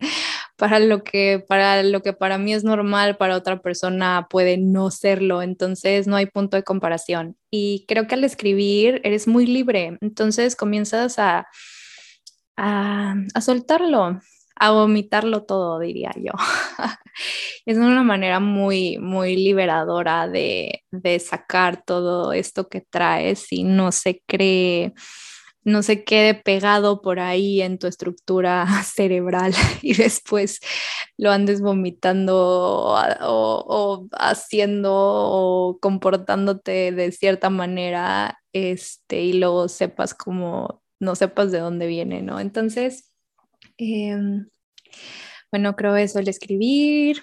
para 0.57 0.79
lo 0.79 1.03
que 1.03 1.43
para 1.47 1.83
lo 1.83 2.01
que 2.01 2.13
para 2.13 2.37
mí 2.37 2.53
es 2.53 2.63
normal, 2.63 3.17
para 3.17 3.35
otra 3.35 3.61
persona 3.61 4.27
puede 4.29 4.57
no 4.57 4.91
serlo, 4.91 5.41
entonces 5.41 6.07
no 6.07 6.15
hay 6.15 6.27
punto 6.27 6.57
de 6.57 6.63
comparación. 6.63 7.37
Y 7.51 7.85
creo 7.87 8.07
que 8.07 8.15
al 8.15 8.23
escribir 8.23 9.01
eres 9.03 9.27
muy 9.27 9.45
libre, 9.45 9.97
entonces 10.01 10.55
comienzas 10.55 11.19
a, 11.19 11.47
a, 12.57 13.15
soltarlo, 13.41 14.19
a 14.55 14.71
vomitarlo 14.71 15.43
todo, 15.43 15.79
diría 15.79 16.11
yo. 16.15 16.31
es 17.65 17.77
una 17.77 18.03
manera 18.03 18.39
muy, 18.39 18.97
muy 18.97 19.35
liberadora 19.35 20.27
de, 20.27 20.83
de 20.91 21.19
sacar 21.19 21.83
todo 21.85 22.33
esto 22.33 22.69
que 22.69 22.81
traes 22.81 23.51
y 23.51 23.63
no 23.63 23.91
se 23.91 24.21
cree 24.25 24.93
no 25.65 25.81
se 25.81 26.03
quede 26.03 26.35
pegado 26.35 27.01
por 27.01 27.19
ahí 27.19 27.61
en 27.61 27.79
tu 27.79 27.87
estructura 27.87 28.65
cerebral 28.85 29.53
y 29.81 29.95
después 29.95 30.61
lo 31.17 31.31
andes 31.31 31.61
vomitando 31.61 32.95
o, 33.21 34.07
haciendo 34.13 34.93
o 34.93 35.79
comportándote 35.81 36.91
de 36.91 37.11
cierta 37.11 37.49
manera 37.49 38.39
este, 38.53 39.21
y 39.21 39.33
luego 39.33 39.67
sepas 39.67 40.13
como, 40.13 40.81
no 40.99 41.15
sepas 41.15 41.51
de 41.51 41.59
dónde 41.59 41.87
viene, 41.87 42.21
¿no? 42.21 42.39
Entonces, 42.39 43.11
em, 43.77 44.47
bueno, 45.51 45.75
creo 45.75 45.95
eso, 45.95 46.19
el 46.19 46.27
escribir, 46.27 47.21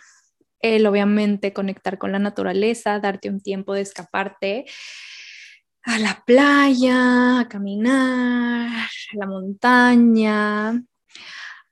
el 0.61 0.87
obviamente 0.87 1.53
conectar 1.53 1.99
con 1.99 2.13
la 2.13 2.19
naturaleza, 2.19 2.99
darte 2.99 3.29
un 3.31 3.41
tiempo 3.41 3.75
de 3.75 3.83
escaparte 3.83 4.65
a 5.85 5.99
la 5.99 6.23
playa, 6.25 7.41
a 7.41 7.49
caminar, 7.49 8.69
a 8.69 9.17
la 9.17 9.27
montaña, 9.27 10.83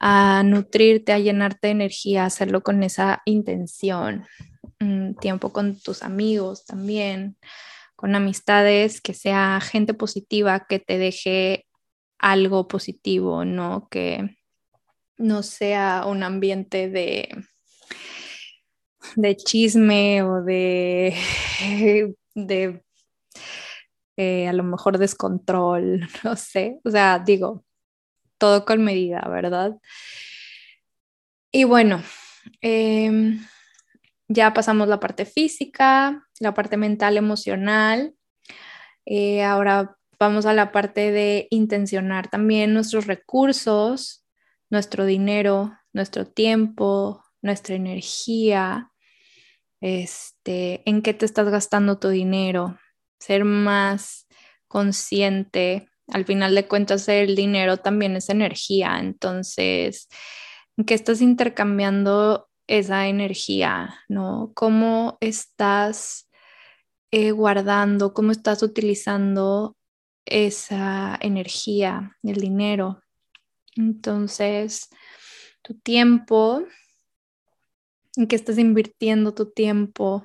a 0.01 0.42
nutrirte, 0.44 1.12
a 1.12 1.18
llenarte 1.18 1.68
de 1.68 1.73
energía, 1.73 2.25
hacerlo 2.25 2.62
con 2.62 2.83
esa 2.83 3.23
intención. 3.25 4.27
Mm, 4.81 5.14
tiempo 5.14 5.53
con 5.53 5.79
tus 5.79 6.03
amigos 6.03 6.64
también, 6.64 7.37
con 7.96 8.14
amistades, 8.14 9.01
que 9.01 9.14
sea 9.14 9.61
gente 9.61 9.94
positiva, 9.94 10.66
que 10.68 10.79
te 10.79 10.99
deje 10.99 11.66
algo 12.18 12.66
positivo, 12.66 13.44
¿no? 13.44 13.88
Que 13.90 14.37
no 15.18 15.42
sea 15.42 16.05
un 16.07 16.23
ambiente 16.23 16.88
de, 16.88 17.29
de 19.16 19.37
chisme 19.37 20.23
o 20.23 20.42
de, 20.42 21.14
de 22.35 22.83
eh, 24.16 24.49
a 24.49 24.53
lo 24.53 24.62
mejor 24.64 24.99
descontrol, 24.99 26.01
no 26.25 26.37
sé, 26.37 26.81
o 26.85 26.90
sea, 26.90 27.18
digo, 27.18 27.64
todo 28.38 28.64
con 28.64 28.83
medida, 28.83 29.27
¿verdad? 29.29 29.77
Y 31.53 31.64
bueno, 31.64 32.03
em, 32.61 33.44
ya 34.29 34.55
pasamos 34.55 34.88
la 34.88 35.01
parte 35.01 35.25
física, 35.27 36.27
la 36.38 36.55
parte 36.55 36.77
mental, 36.77 37.16
emocional. 37.16 38.14
Eh, 39.05 39.42
ahora 39.42 39.96
vamos 40.18 40.46
a 40.46 40.55
la 40.55 40.70
parte 40.70 41.11
de 41.11 41.49
intencionar 41.51 42.29
también 42.29 42.73
nuestros 42.73 43.07
recursos, 43.07 44.25
nuestro 44.70 45.05
dinero, 45.05 45.77
nuestro 45.92 46.27
tiempo, 46.27 47.25
nuestra 47.42 47.75
energía, 47.75 48.92
este, 49.81 50.88
en 50.88 51.03
qué 51.03 51.14
te 51.14 51.25
estás 51.25 51.49
gastando 51.49 51.99
tu 51.99 52.09
dinero, 52.09 52.79
ser 53.21 53.45
más 53.45 54.27
consciente. 54.67 55.89
Al 56.09 56.25
final 56.25 56.55
de 56.55 56.67
cuentas, 56.67 57.09
el 57.09 57.37
dinero 57.37 57.77
también 57.77 58.17
es 58.17 58.31
energía. 58.31 58.99
Entonces, 58.99 60.09
¿en 60.77 60.85
qué 60.85 60.95
estás 60.95 61.21
intercambiando 61.21 62.49
esa 62.67 63.07
energía? 63.07 64.01
¿No? 64.09 64.53
¿Cómo 64.55 65.19
estás 65.21 66.29
eh, 67.13 67.31
guardando, 67.31 68.15
cómo 68.15 68.33
estás 68.33 68.63
utilizando 68.63 69.77
esa 70.25 71.17
energía, 71.21 72.17
el 72.23 72.41
dinero? 72.41 73.03
Entonces, 73.77 74.89
tu 75.63 75.75
tiempo, 75.79 76.65
¿en 78.17 78.27
qué 78.27 78.37
estás 78.37 78.59
invirtiendo 78.59 79.35
tu 79.35 79.51
tiempo? 79.51 80.25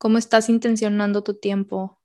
Cómo 0.00 0.16
estás 0.16 0.48
intencionando 0.48 1.22
tu 1.22 1.34
tiempo, 1.34 2.00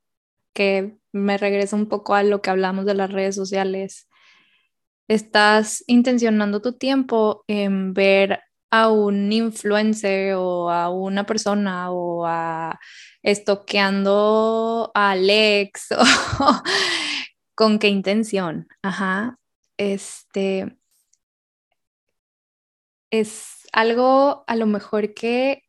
que 0.53 0.97
me 1.13 1.38
regresa 1.38 1.77
un 1.77 1.88
poco 1.88 2.13
a 2.13 2.23
lo 2.23 2.41
que 2.41 2.49
hablamos 2.49 2.86
de 2.86 2.93
las 2.93 3.10
redes 3.10 3.36
sociales. 3.36 4.10
Estás 5.08 5.81
intencionando 5.88 6.62
tu 6.62 6.73
tiempo 6.73 7.45
en 7.47 7.93
ver 7.93 8.41
a 8.69 8.89
un 8.89 9.31
influencer 9.31 10.34
o 10.36 10.69
a 10.69 10.89
una 10.89 11.25
persona 11.25 11.89
o 11.91 12.25
a 12.25 12.77
estoqueando 13.23 14.91
a 14.93 15.12
Alex 15.12 15.88
con 17.55 17.79
qué 17.79 17.88
intención. 17.88 18.67
Ajá. 18.81 19.39
Este 19.77 20.77
es 23.10 23.67
algo 23.71 24.43
a 24.47 24.55
lo 24.58 24.65
mejor 24.65 25.13
que 25.13 25.64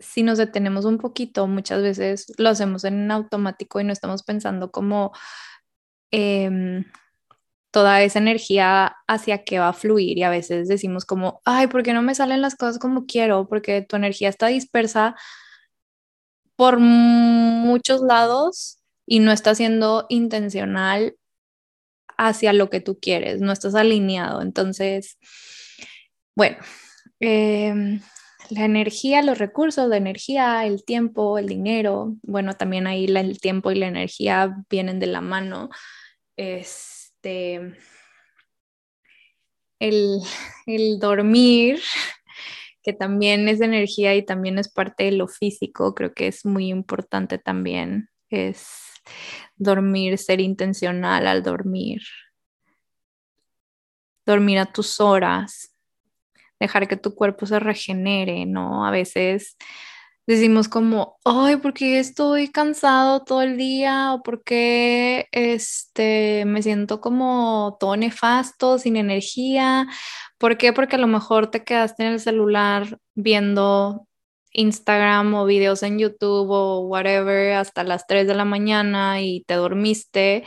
si 0.00 0.22
nos 0.22 0.38
detenemos 0.38 0.84
un 0.84 0.98
poquito, 0.98 1.46
muchas 1.46 1.82
veces 1.82 2.32
lo 2.38 2.50
hacemos 2.50 2.84
en 2.84 3.10
automático 3.10 3.80
y 3.80 3.84
no 3.84 3.92
estamos 3.92 4.22
pensando 4.22 4.70
como 4.70 5.12
em, 6.10 6.84
toda 7.70 8.02
esa 8.02 8.18
energía 8.18 8.96
hacia 9.06 9.44
qué 9.44 9.58
va 9.58 9.68
a 9.68 9.72
fluir 9.72 10.18
y 10.18 10.22
a 10.22 10.30
veces 10.30 10.68
decimos 10.68 11.04
como, 11.04 11.40
ay, 11.44 11.66
¿por 11.68 11.82
qué 11.82 11.92
no 11.92 12.02
me 12.02 12.14
salen 12.14 12.42
las 12.42 12.56
cosas 12.56 12.78
como 12.78 13.06
quiero? 13.06 13.48
Porque 13.48 13.82
tu 13.82 13.96
energía 13.96 14.28
está 14.28 14.48
dispersa 14.48 15.16
por 16.56 16.78
muchos 16.80 18.00
lados 18.02 18.78
y 19.06 19.20
no 19.20 19.32
está 19.32 19.54
siendo 19.54 20.06
intencional 20.08 21.16
hacia 22.16 22.52
lo 22.52 22.68
que 22.70 22.80
tú 22.80 22.98
quieres, 23.00 23.40
no 23.40 23.52
estás 23.52 23.74
alineado. 23.74 24.42
Entonces, 24.42 25.18
bueno, 26.34 26.56
eh, 27.20 28.00
la 28.50 28.64
energía, 28.64 29.22
los 29.22 29.38
recursos 29.38 29.90
de 29.90 29.96
energía, 29.96 30.64
el 30.66 30.84
tiempo, 30.84 31.38
el 31.38 31.46
dinero, 31.46 32.16
bueno, 32.22 32.54
también 32.54 32.86
ahí 32.86 33.04
el 33.06 33.40
tiempo 33.40 33.70
y 33.70 33.76
la 33.76 33.88
energía 33.88 34.56
vienen 34.70 34.98
de 35.00 35.06
la 35.06 35.20
mano. 35.20 35.70
Este, 36.36 37.74
el, 39.78 40.20
el 40.66 40.98
dormir, 40.98 41.80
que 42.82 42.92
también 42.92 43.48
es 43.48 43.60
energía 43.60 44.14
y 44.14 44.24
también 44.24 44.58
es 44.58 44.68
parte 44.68 45.04
de 45.04 45.12
lo 45.12 45.28
físico, 45.28 45.94
creo 45.94 46.14
que 46.14 46.28
es 46.28 46.44
muy 46.46 46.68
importante 46.68 47.38
también, 47.38 48.08
es 48.30 48.68
dormir, 49.56 50.18
ser 50.18 50.40
intencional 50.40 51.26
al 51.26 51.42
dormir, 51.42 52.00
dormir 54.24 54.58
a 54.58 54.66
tus 54.66 55.00
horas, 55.00 55.70
dejar 56.60 56.88
que 56.88 56.96
tu 56.96 57.14
cuerpo 57.14 57.46
se 57.46 57.60
regenere, 57.60 58.46
¿no? 58.46 58.86
A 58.86 58.90
veces 58.90 59.56
decimos 60.26 60.68
como, 60.68 61.18
ay, 61.24 61.56
porque 61.56 61.98
estoy 61.98 62.48
cansado 62.50 63.24
todo 63.24 63.42
el 63.42 63.56
día 63.56 64.12
o 64.14 64.22
porque 64.22 65.28
este, 65.32 66.44
me 66.46 66.62
siento 66.62 67.00
como 67.00 67.76
todo 67.80 67.96
nefasto, 67.96 68.78
sin 68.78 68.96
energía. 68.96 69.86
¿Por 70.38 70.58
qué? 70.58 70.72
Porque 70.72 70.96
a 70.96 70.98
lo 70.98 71.06
mejor 71.06 71.50
te 71.50 71.64
quedaste 71.64 72.04
en 72.04 72.12
el 72.14 72.20
celular 72.20 72.98
viendo 73.14 74.07
Instagram 74.58 75.34
o 75.34 75.46
videos 75.46 75.82
en 75.82 75.98
YouTube 75.98 76.50
o 76.50 76.80
whatever 76.80 77.54
hasta 77.54 77.84
las 77.84 78.06
3 78.06 78.26
de 78.26 78.34
la 78.34 78.44
mañana 78.44 79.22
y 79.22 79.44
te 79.46 79.54
dormiste 79.54 80.44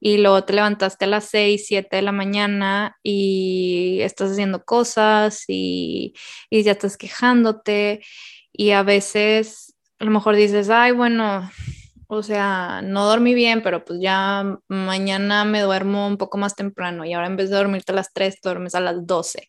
y 0.00 0.18
luego 0.18 0.44
te 0.44 0.52
levantaste 0.52 1.06
a 1.06 1.08
las 1.08 1.24
6, 1.26 1.64
7 1.66 1.96
de 1.96 2.02
la 2.02 2.12
mañana 2.12 2.96
y 3.02 3.98
estás 4.02 4.32
haciendo 4.32 4.64
cosas 4.64 5.44
y, 5.48 6.14
y 6.50 6.62
ya 6.62 6.72
estás 6.72 6.96
quejándote 6.96 8.00
y 8.52 8.70
a 8.70 8.82
veces 8.82 9.74
a 9.98 10.04
lo 10.04 10.10
mejor 10.12 10.36
dices, 10.36 10.70
ay, 10.70 10.92
bueno, 10.92 11.50
o 12.08 12.22
sea, 12.22 12.80
no 12.82 13.06
dormí 13.06 13.34
bien, 13.34 13.62
pero 13.62 13.84
pues 13.84 14.00
ya 14.00 14.58
mañana 14.68 15.44
me 15.44 15.60
duermo 15.60 16.06
un 16.06 16.16
poco 16.16 16.38
más 16.38 16.56
temprano 16.56 17.04
y 17.04 17.12
ahora 17.12 17.26
en 17.26 17.36
vez 17.36 17.50
de 17.50 17.56
dormirte 17.56 17.92
a 17.92 17.94
las 17.96 18.12
3, 18.14 18.40
te 18.40 18.48
duermes 18.48 18.74
a 18.74 18.80
las 18.80 19.06
12 19.06 19.46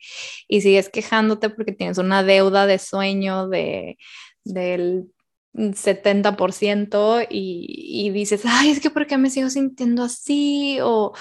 y 0.48 0.62
sigues 0.62 0.90
quejándote 0.90 1.50
porque 1.50 1.72
tienes 1.72 1.98
una 1.98 2.22
deuda 2.22 2.68
de 2.68 2.78
sueño 2.78 3.48
de, 3.48 3.98
del 4.44 5.06
70% 5.54 7.28
y, 7.30 7.66
y 8.08 8.10
dices, 8.12 8.44
ay, 8.46 8.72
es 8.72 8.82
que 8.82 8.90
¿por 8.90 9.08
qué 9.08 9.18
me 9.18 9.30
sigo 9.30 9.50
sintiendo 9.50 10.04
así? 10.04 10.80
O, 10.82 11.12
o 11.12 11.14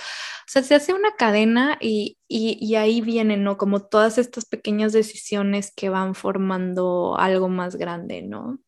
sea, 0.47 0.63
se 0.65 0.75
hace 0.75 0.93
una 0.93 1.13
cadena 1.17 1.79
y, 1.81 2.19
y, 2.27 2.59
y, 2.61 2.75
ahí 2.75 3.01
vienen, 3.01 3.45
¿no? 3.45 3.57
Como 3.59 3.87
todas 3.87 4.19
estas 4.19 4.45
pequeñas 4.45 4.93
decisiones 4.93 5.73
que 5.75 5.89
van 5.89 6.15
formando 6.15 7.17
algo 7.19 7.49
más 7.49 7.77
grande, 7.77 8.23
¿no? 8.23 8.59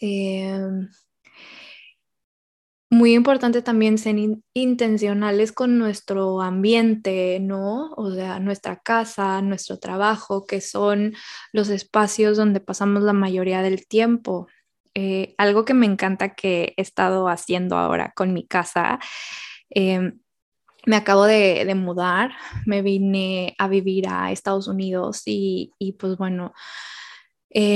Eh, 0.00 0.56
muy 2.90 3.14
importante 3.14 3.62
también 3.62 3.98
ser 3.98 4.16
intencionales 4.52 5.52
con 5.52 5.78
nuestro 5.78 6.42
ambiente, 6.42 7.38
¿no? 7.40 7.92
O 7.92 8.12
sea, 8.12 8.40
nuestra 8.40 8.80
casa, 8.80 9.40
nuestro 9.42 9.78
trabajo, 9.78 10.44
que 10.44 10.60
son 10.60 11.14
los 11.52 11.68
espacios 11.68 12.36
donde 12.36 12.58
pasamos 12.58 13.04
la 13.04 13.12
mayoría 13.12 13.62
del 13.62 13.86
tiempo. 13.86 14.48
Eh, 14.94 15.36
algo 15.38 15.64
que 15.64 15.72
me 15.72 15.86
encanta 15.86 16.34
que 16.34 16.74
he 16.76 16.82
estado 16.82 17.28
haciendo 17.28 17.76
ahora 17.78 18.12
con 18.16 18.34
mi 18.34 18.44
casa. 18.44 18.98
Em, 19.70 20.18
me 20.84 20.96
acabo 20.96 21.26
de, 21.26 21.72
mudar, 21.76 22.32
me 22.66 22.82
vine 22.82 23.54
a 23.58 23.68
vivir 23.68 24.08
a 24.08 24.32
Estados 24.32 24.66
Unidos 24.66 25.22
y, 25.26 25.72
pues 25.98 26.16
bueno, 26.16 26.54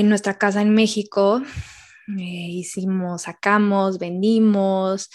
nuestra 0.04 0.38
casa 0.38 0.62
en 0.62 0.74
México 0.74 1.42
eh, 2.08 2.48
hicimos, 2.50 3.22
sacamos, 3.22 3.98
vendimos 3.98 5.10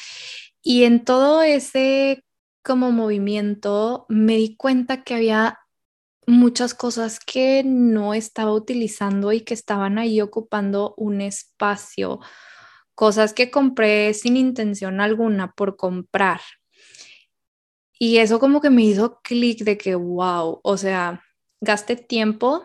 y 0.61 0.83
en 0.83 1.05
todo 1.05 1.43
ese 1.43 2.23
como 2.63 2.91
movimiento 2.91 4.05
me 4.09 4.35
di 4.37 4.55
cuenta 4.55 5.03
que 5.03 5.15
había 5.15 5.59
muchas 6.27 6.73
cosas 6.73 7.19
que 7.19 7.63
no 7.65 8.13
estaba 8.13 8.53
utilizando 8.53 9.31
y 9.31 9.41
que 9.41 9.53
estaban 9.53 9.97
ahí 9.97 10.21
ocupando 10.21 10.93
un 10.97 11.21
espacio, 11.21 12.19
cosas 12.95 13.33
que 13.33 13.49
compré 13.49 14.13
sin 14.13 14.37
intención 14.37 15.01
alguna 15.01 15.53
por 15.53 15.75
comprar. 15.75 16.41
Y 17.97 18.17
eso 18.17 18.39
como 18.39 18.61
que 18.61 18.69
me 18.69 18.83
hizo 18.83 19.19
clic 19.21 19.63
de 19.63 19.77
que, 19.77 19.95
wow, 19.95 20.61
o 20.63 20.77
sea, 20.77 21.23
gasté 21.59 21.95
tiempo 21.95 22.63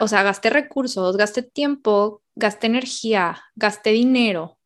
o 0.00 0.08
sea, 0.08 0.22
gasté 0.22 0.50
recursos, 0.50 1.16
gasté 1.16 1.42
tiempo, 1.42 2.22
gasté 2.34 2.66
energía, 2.66 3.42
gasté 3.54 3.90
dinero 3.90 4.58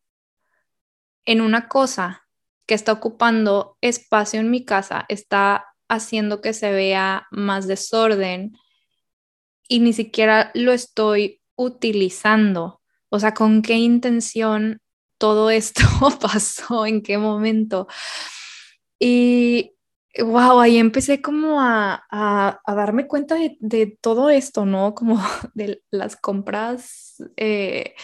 en 1.25 1.41
una 1.41 1.67
cosa 1.67 2.27
que 2.65 2.73
está 2.73 2.91
ocupando 2.91 3.77
espacio 3.81 4.39
en 4.39 4.51
mi 4.51 4.65
casa, 4.65 5.05
está 5.09 5.65
haciendo 5.87 6.41
que 6.41 6.53
se 6.53 6.71
vea 6.71 7.27
más 7.31 7.67
desorden 7.67 8.57
y 9.67 9.79
ni 9.79 9.93
siquiera 9.93 10.51
lo 10.53 10.71
estoy 10.71 11.41
utilizando. 11.55 12.81
O 13.09 13.19
sea, 13.19 13.33
¿con 13.33 13.61
qué 13.61 13.75
intención 13.75 14.81
todo 15.17 15.49
esto 15.49 15.83
pasó? 16.21 16.85
¿En 16.85 17.01
qué 17.01 17.17
momento? 17.17 17.87
Y 18.99 19.75
wow, 20.17 20.59
ahí 20.59 20.77
empecé 20.77 21.21
como 21.21 21.59
a, 21.61 22.59
darme 22.67 23.07
cuenta 23.07 23.35
de, 23.59 23.97
todo 24.01 24.29
esto, 24.29 24.65
¿no? 24.65 24.95
Como 24.95 25.21
de 25.53 25.81
las 25.91 26.15
compras, 26.15 27.23
eh, 27.37 27.95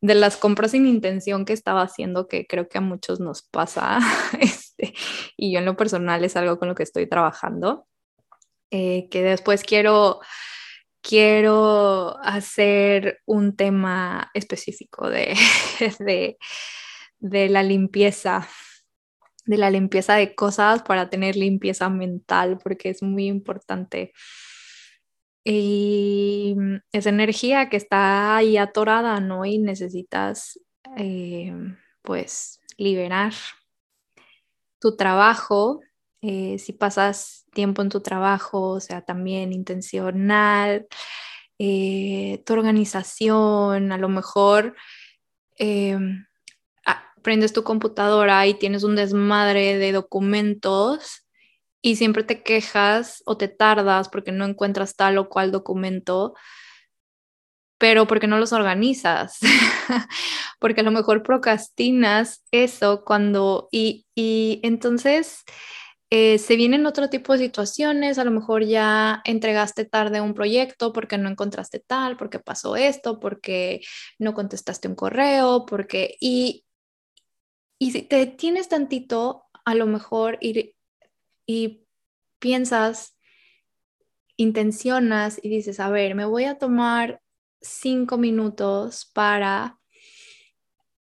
de 0.00 0.14
las 0.14 0.36
compras 0.36 0.72
sin 0.72 0.86
intención 0.86 1.44
que 1.44 1.52
estaba 1.52 1.82
haciendo, 1.82 2.28
que 2.28 2.46
creo 2.46 2.68
que 2.68 2.78
a 2.78 2.82
muchos 2.82 3.20
nos 3.20 3.42
pasa, 3.42 3.98
este, 4.40 4.94
y 5.36 5.52
yo 5.52 5.60
en 5.60 5.64
lo 5.64 5.76
personal 5.76 6.24
es 6.24 6.36
algo 6.36 6.58
con 6.58 6.68
lo 6.68 6.74
que 6.74 6.82
estoy 6.82 7.08
trabajando, 7.08 7.86
eh, 8.70 9.08
que 9.10 9.22
después 9.22 9.62
quiero 9.62 10.20
quiero 11.06 12.16
hacer 12.22 13.20
un 13.26 13.56
tema 13.56 14.30
específico 14.32 15.10
de, 15.10 15.36
de 17.18 17.48
la 17.50 17.62
limpieza 17.62 18.48
de 19.46 19.58
la 19.58 19.70
limpieza 19.70 20.14
de 20.14 20.34
cosas 20.34 20.82
para 20.82 21.10
tener 21.10 21.36
limpieza 21.36 21.88
mental, 21.90 22.58
porque 22.62 22.90
es 22.90 23.02
muy 23.02 23.26
importante. 23.26 24.12
Y 25.44 26.54
mm, 26.56 26.76
esa 26.92 27.10
energía 27.10 27.68
que 27.68 27.76
está 27.76 28.36
ahí 28.36 28.56
atorada, 28.56 29.20
¿no? 29.20 29.44
Y 29.44 29.58
necesitas, 29.58 30.58
eh, 30.96 31.52
pues, 32.02 32.60
liberar 32.78 33.32
tu 34.80 34.96
trabajo. 34.96 35.80
Eh, 36.22 36.58
si 36.58 36.72
pasas 36.72 37.46
tiempo 37.52 37.82
en 37.82 37.90
tu 37.90 38.00
trabajo, 38.00 38.70
o 38.70 38.80
sea, 38.80 39.02
también 39.02 39.52
intencional, 39.52 40.86
eh, 41.58 42.42
tu 42.46 42.52
organización, 42.54 43.92
a 43.92 43.98
lo 43.98 44.08
mejor 44.08 44.74
em, 45.58 46.26
prendes 47.24 47.52
tu 47.52 47.64
computadora 47.64 48.46
y 48.46 48.54
tienes 48.54 48.84
un 48.84 48.94
desmadre 48.94 49.78
de 49.78 49.90
documentos 49.92 51.26
y 51.82 51.96
siempre 51.96 52.22
te 52.22 52.42
quejas 52.42 53.22
o 53.26 53.36
te 53.36 53.48
tardas 53.48 54.08
porque 54.08 54.30
no 54.30 54.44
encuentras 54.44 54.94
tal 54.94 55.18
o 55.18 55.28
cual 55.28 55.50
documento, 55.50 56.34
pero 57.78 58.06
porque 58.06 58.26
no 58.26 58.38
los 58.38 58.52
organizas, 58.52 59.38
porque 60.60 60.82
a 60.82 60.84
lo 60.84 60.92
mejor 60.92 61.22
procrastinas 61.22 62.44
eso 62.52 63.04
cuando 63.04 63.68
y, 63.72 64.06
y 64.14 64.60
entonces 64.62 65.44
eh, 66.10 66.38
se 66.38 66.56
vienen 66.56 66.86
otro 66.86 67.10
tipo 67.10 67.32
de 67.32 67.40
situaciones, 67.40 68.18
a 68.18 68.24
lo 68.24 68.30
mejor 68.30 68.64
ya 68.64 69.20
entregaste 69.24 69.84
tarde 69.84 70.20
un 70.20 70.34
proyecto 70.34 70.92
porque 70.92 71.18
no 71.18 71.28
encontraste 71.28 71.80
tal, 71.80 72.16
porque 72.16 72.38
pasó 72.38 72.76
esto, 72.76 73.18
porque 73.18 73.80
no 74.18 74.32
contestaste 74.32 74.86
un 74.86 74.94
correo, 74.94 75.66
porque 75.66 76.16
y 76.20 76.63
y 77.78 77.90
si 77.92 78.02
te 78.02 78.16
detienes 78.16 78.68
tantito, 78.68 79.44
a 79.64 79.74
lo 79.74 79.86
mejor 79.86 80.38
y, 80.40 80.74
y 81.46 81.86
piensas, 82.38 83.16
intencionas 84.36 85.38
y 85.42 85.48
dices, 85.48 85.80
a 85.80 85.90
ver, 85.90 86.14
me 86.14 86.24
voy 86.24 86.44
a 86.44 86.58
tomar 86.58 87.20
cinco 87.60 88.18
minutos 88.18 89.10
para 89.14 89.78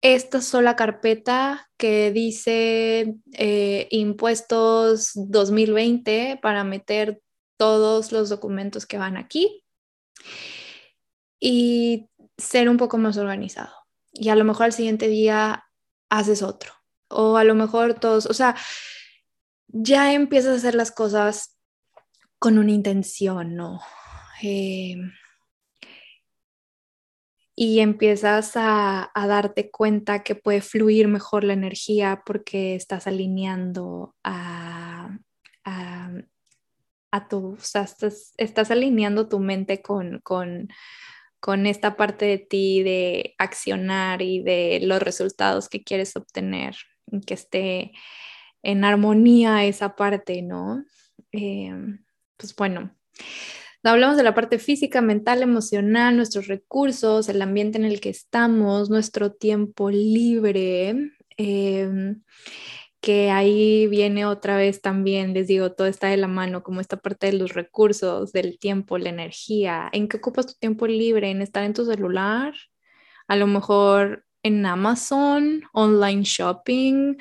esta 0.01 0.41
sola 0.41 0.75
carpeta 0.75 1.69
que 1.77 2.11
dice 2.11 3.15
eh, 3.33 3.87
impuestos 3.89 5.11
2020 5.15 6.39
para 6.41 6.63
meter 6.63 7.21
todos 7.57 8.11
los 8.11 8.29
documentos 8.29 8.85
que 8.85 8.97
van 8.97 9.17
aquí 9.17 9.63
y 11.39 12.07
ser 12.37 12.69
un 12.69 12.77
poco 12.77 12.97
más 12.97 13.17
organizado. 13.17 13.73
Y 14.13 14.29
a 14.29 14.35
lo 14.35 14.45
mejor 14.45 14.65
al 14.65 14.73
siguiente 14.73 15.07
día 15.07 15.65
haces 16.09 16.41
otro. 16.41 16.73
O 17.07 17.37
a 17.37 17.43
lo 17.43 17.55
mejor 17.55 17.95
todos, 17.99 18.25
o 18.25 18.33
sea, 18.33 18.55
ya 19.67 20.13
empiezas 20.13 20.53
a 20.53 20.57
hacer 20.57 20.75
las 20.75 20.91
cosas 20.91 21.57
con 22.39 22.57
una 22.57 22.71
intención, 22.71 23.55
¿no? 23.55 23.81
Eh, 24.41 24.95
y 27.55 27.79
empiezas 27.79 28.51
a, 28.55 29.11
darte 29.15 29.71
cuenta 29.71 30.23
que 30.23 30.35
puede 30.35 30.61
fluir 30.61 31.07
mejor 31.07 31.43
la 31.45 31.53
energía 31.53 32.21
porque 32.25 32.75
estás 32.75 33.07
alineando 33.07 34.13
a, 34.23 35.17
a, 35.63 37.27
tu, 37.29 37.53
o 37.53 37.59
sea, 37.59 37.83
estás, 37.83 38.33
estás, 38.37 38.71
alineando 38.71 39.29
tu 39.29 39.39
mente 39.39 39.81
con, 39.81 40.19
con, 40.19 40.67
con 41.45 41.67
esta 41.67 41.95
parte 41.95 42.25
de 42.25 42.39
ti 42.39 42.81
de 42.81 43.35
accionar 43.37 44.23
y 44.23 44.41
de 44.41 44.79
los 44.81 44.99
resultados 44.99 45.69
que 45.69 45.83
quieres 45.83 46.15
obtener, 46.15 46.75
que 47.27 47.35
esté 47.35 47.91
en 48.63 48.83
armonía 48.83 49.63
esa 49.63 49.95
parte, 49.95 50.41
¿no? 50.41 50.83
Eh, 51.31 51.71
pues 52.35 52.55
bueno, 52.55 52.95
Hablamos 53.83 54.17
de 54.17 54.23
la 54.23 54.33
parte 54.33 54.57
física, 54.57 55.01
mental, 55.01 55.43
emocional, 55.43 56.17
nuestros 56.17 56.47
recursos, 56.47 57.29
el 57.29 57.39
ambiente 57.43 57.77
en 57.77 57.85
el 57.85 58.01
que 58.01 58.09
estamos, 58.09 58.89
nuestro 58.89 59.31
tiempo 59.31 59.91
libre. 59.91 61.11
Em, 61.37 62.23
que 63.05 63.29
ahí 63.29 63.85
viene 63.85 64.25
otra 64.25 64.57
vez 64.57 64.81
también, 64.81 65.35
les 65.35 65.45
digo, 65.45 65.73
todo 65.73 65.85
está 65.85 66.07
de 66.07 66.17
la 66.17 66.27
mano, 66.27 66.63
como 66.63 66.81
esta 66.81 66.97
parte 66.97 67.27
de 67.27 67.33
los 67.33 67.53
recursos, 67.53 68.33
del 68.33 68.57
tiempo, 68.57 68.97
la 68.97 69.09
energía. 69.09 69.89
¿En 69.93 70.07
qué 70.07 70.17
ocupas 70.17 70.47
tu 70.47 70.53
tiempo 70.55 70.87
libre? 70.87 71.29
¿En 71.29 71.43
estar 71.43 71.63
en 71.63 71.75
tu 71.75 71.85
celular? 71.85 72.55
A 73.27 73.35
lo 73.35 73.45
mejor 73.45 74.25
en 74.41 74.65
Amazon, 74.65 75.61
online 75.71 76.23
shopping. 76.23 77.17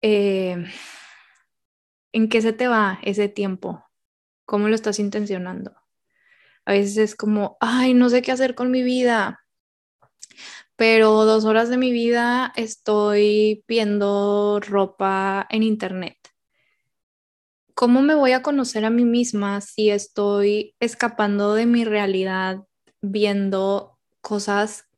Eh, 0.00 0.66
¿En 2.10 2.28
qué 2.28 2.42
se 2.42 2.52
te 2.52 2.66
va 2.66 2.98
ese 3.02 3.28
tiempo? 3.28 3.84
¿Cómo 4.44 4.66
lo 4.66 4.74
estás 4.74 4.98
intencionando? 4.98 5.72
A 6.64 6.72
veces 6.72 6.96
es 6.96 7.14
como, 7.14 7.58
ay, 7.60 7.94
no 7.94 8.08
sé 8.08 8.22
qué 8.22 8.32
hacer 8.32 8.56
con 8.56 8.72
mi 8.72 8.82
vida 8.82 9.46
pero 10.82 11.24
dos 11.26 11.44
horas 11.44 11.68
de 11.68 11.76
mi 11.76 11.92
vida 11.92 12.52
estoy 12.56 13.64
viendo 13.68 14.58
ropa 14.58 15.46
en 15.48 15.62
internet. 15.62 16.16
¿Cómo 17.72 18.02
me 18.02 18.16
voy 18.16 18.32
a 18.32 18.42
conocer 18.42 18.84
a 18.84 18.90
mí 18.90 19.04
misma 19.04 19.60
si 19.60 19.90
estoy 19.90 20.74
escapando 20.80 21.54
de 21.54 21.66
mi 21.66 21.84
realidad 21.84 22.64
viendo 23.00 24.00
cosas 24.20 24.88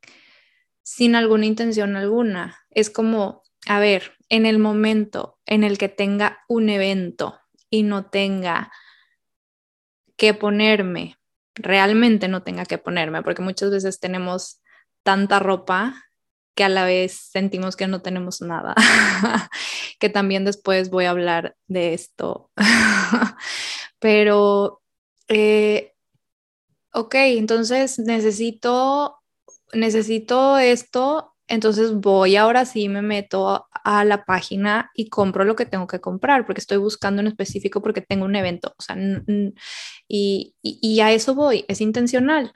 sin 0.81 1.13
alguna 1.13 1.45
intención 1.45 1.95
alguna? 1.97 2.57
Es 2.71 2.89
como, 2.89 3.43
a 3.67 3.77
ver, 3.77 4.13
en 4.29 4.47
el 4.47 4.57
momento 4.57 5.37
en 5.45 5.63
el 5.63 5.77
que 5.77 5.89
tenga 5.89 6.39
un 6.47 6.69
evento 6.69 7.37
y 7.69 7.83
no 7.83 8.07
tenga 8.07 8.71
que 10.17 10.33
ponerme, 10.33 11.19
realmente 11.53 12.27
no 12.27 12.41
tenga 12.41 12.65
que 12.65 12.79
ponerme, 12.79 13.21
porque 13.21 13.43
muchas 13.43 13.69
veces 13.69 13.99
tenemos 13.99 14.63
tanta 15.05 15.37
ropa 15.37 15.93
que 16.55 16.63
a 16.63 16.69
la 16.69 16.83
vez 16.83 17.13
sentimos 17.31 17.75
que 17.75 17.87
no 17.87 18.01
tenemos 18.01 18.41
nada, 18.41 18.73
que 19.99 20.09
también 20.09 20.45
después 20.45 20.89
voy 20.89 21.05
a 21.05 21.11
hablar 21.11 21.55
de 21.67 21.93
esto. 21.93 22.49
Pero, 23.99 24.81
eh, 25.27 25.93
ok, 26.91 27.13
entonces 27.15 27.99
necesito, 27.99 29.17
necesito 29.73 30.57
esto, 30.57 31.33
entonces 31.47 31.93
voy 31.93 32.35
ahora 32.35 32.65
sí, 32.65 32.89
me 32.89 33.03
meto 33.03 33.67
a 33.71 34.05
la 34.05 34.25
página 34.25 34.89
y 34.95 35.09
compro 35.09 35.43
lo 35.43 35.55
que 35.55 35.67
tengo 35.67 35.85
que 35.85 36.01
comprar, 36.01 36.47
porque 36.47 36.61
estoy 36.61 36.77
buscando 36.77 37.21
en 37.21 37.27
específico 37.27 37.81
porque 37.81 38.01
tengo 38.01 38.25
un 38.25 38.35
evento, 38.35 38.73
o 38.75 38.81
sea, 38.81 38.97
y, 40.07 40.55
y 40.61 40.99
a 41.01 41.11
eso 41.11 41.35
voy, 41.35 41.63
es 41.67 41.81
intencional 41.81 42.51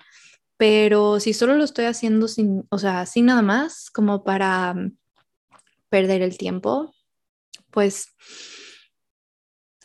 pero 0.59 1.21
si 1.21 1.31
solo 1.31 1.55
lo 1.55 1.63
estoy 1.63 1.85
haciendo 1.85 2.27
sin, 2.27 2.67
o 2.69 2.79
sea, 2.79 3.05
sin 3.05 3.27
nada 3.27 3.41
más, 3.41 3.89
como 3.89 4.25
para 4.25 4.73
mm, 4.73 4.97
perder 5.87 6.21
el 6.21 6.37
tiempo, 6.37 6.93
pues 7.71 8.09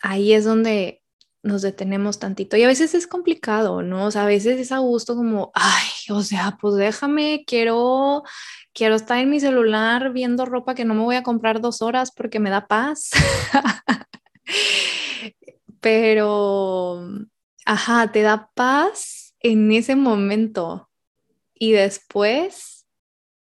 ahí 0.02 0.32
es 0.32 0.44
donde 0.44 1.00
nos 1.44 1.62
detenemos 1.62 2.18
tantito. 2.18 2.56
Y 2.56 2.64
a 2.64 2.66
veces 2.66 2.92
es 2.96 3.06
complicado, 3.06 3.82
¿no? 3.82 4.06
O 4.06 4.10
sea, 4.10 4.24
a 4.24 4.26
veces 4.26 4.58
es 4.58 4.72
a 4.72 4.78
gusto 4.78 5.14
como, 5.14 5.52
ay, 5.54 5.88
o 6.10 6.22
sea, 6.22 6.58
pues 6.60 6.74
déjame, 6.74 7.44
quiero, 7.46 8.24
quiero 8.72 8.96
estar 8.96 9.18
en 9.18 9.30
mi 9.30 9.38
celular 9.38 10.12
viendo 10.12 10.44
ropa 10.44 10.74
que 10.74 10.84
no 10.84 10.94
me 10.94 11.04
voy 11.04 11.14
a 11.14 11.22
comprar 11.22 11.60
dos 11.60 11.82
horas 11.82 12.10
porque 12.10 12.40
me 12.40 12.50
da 12.50 12.66
paz. 12.66 13.10
Pero, 15.80 17.06
ajá, 17.64 18.10
te 18.10 18.22
da 18.22 18.50
paz 18.54 19.23
en 19.44 19.70
ese 19.72 19.94
momento 19.94 20.90
y 21.52 21.72
después, 21.72 22.86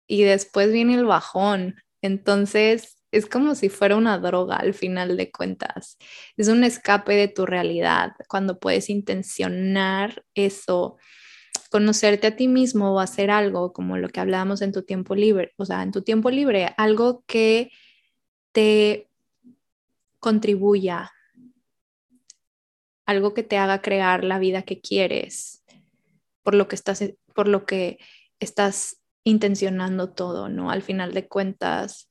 y 0.07 0.23
después 0.23 0.73
viene 0.73 0.95
el 0.95 1.05
bajón. 1.05 1.75
Entonces, 2.01 2.97
es 3.11 3.27
como 3.27 3.53
si 3.53 3.69
fuera 3.69 3.95
una 3.95 4.17
droga 4.17 4.55
al 4.55 4.73
final 4.73 5.15
de 5.15 5.31
cuentas. 5.31 5.97
Es 6.37 6.47
un 6.47 6.63
escape 6.63 7.13
de 7.13 7.27
tu 7.27 7.45
realidad 7.45 8.13
cuando 8.27 8.59
puedes 8.59 8.89
intencionar 8.89 10.25
eso, 10.33 10.97
conocerte 11.69 12.27
a 12.27 12.35
ti 12.35 12.47
mismo 12.47 12.93
o 12.93 12.99
hacer 12.99 13.29
algo 13.29 13.71
como 13.71 13.95
lo 13.97 14.09
que 14.09 14.21
hablábamos 14.21 14.63
en 14.63 14.71
tu 14.71 14.81
tiempo 14.81 15.13
libre, 15.13 15.53
o 15.57 15.65
sea, 15.65 15.83
en 15.83 15.91
tu 15.91 16.01
tiempo 16.01 16.31
libre, 16.31 16.73
algo 16.77 17.23
que 17.27 17.69
te 18.53 19.07
contribuya, 20.19 21.11
algo 23.05 23.35
que 23.35 23.43
te 23.43 23.57
haga 23.57 23.81
crear 23.81 24.23
la 24.23 24.39
vida 24.39 24.63
que 24.63 24.81
quieres, 24.81 25.60
por 26.43 26.55
lo 26.55 26.67
que 26.67 26.75
estás, 26.75 27.03
por 27.33 27.47
lo 27.47 27.65
que 27.65 27.99
estás 28.39 29.01
intencionando 29.23 30.13
todo, 30.13 30.49
¿no? 30.49 30.71
Al 30.71 30.81
final 30.81 31.13
de 31.13 31.27
cuentas, 31.27 32.09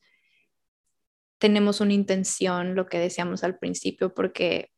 tenemos 1.39 1.81
una 1.81 1.95
intención, 1.95 2.75
lo 2.75 2.87
que 2.87 2.99
deseamos 2.99 3.43
al 3.45 3.59
principio, 3.59 4.15
porque 4.15 4.71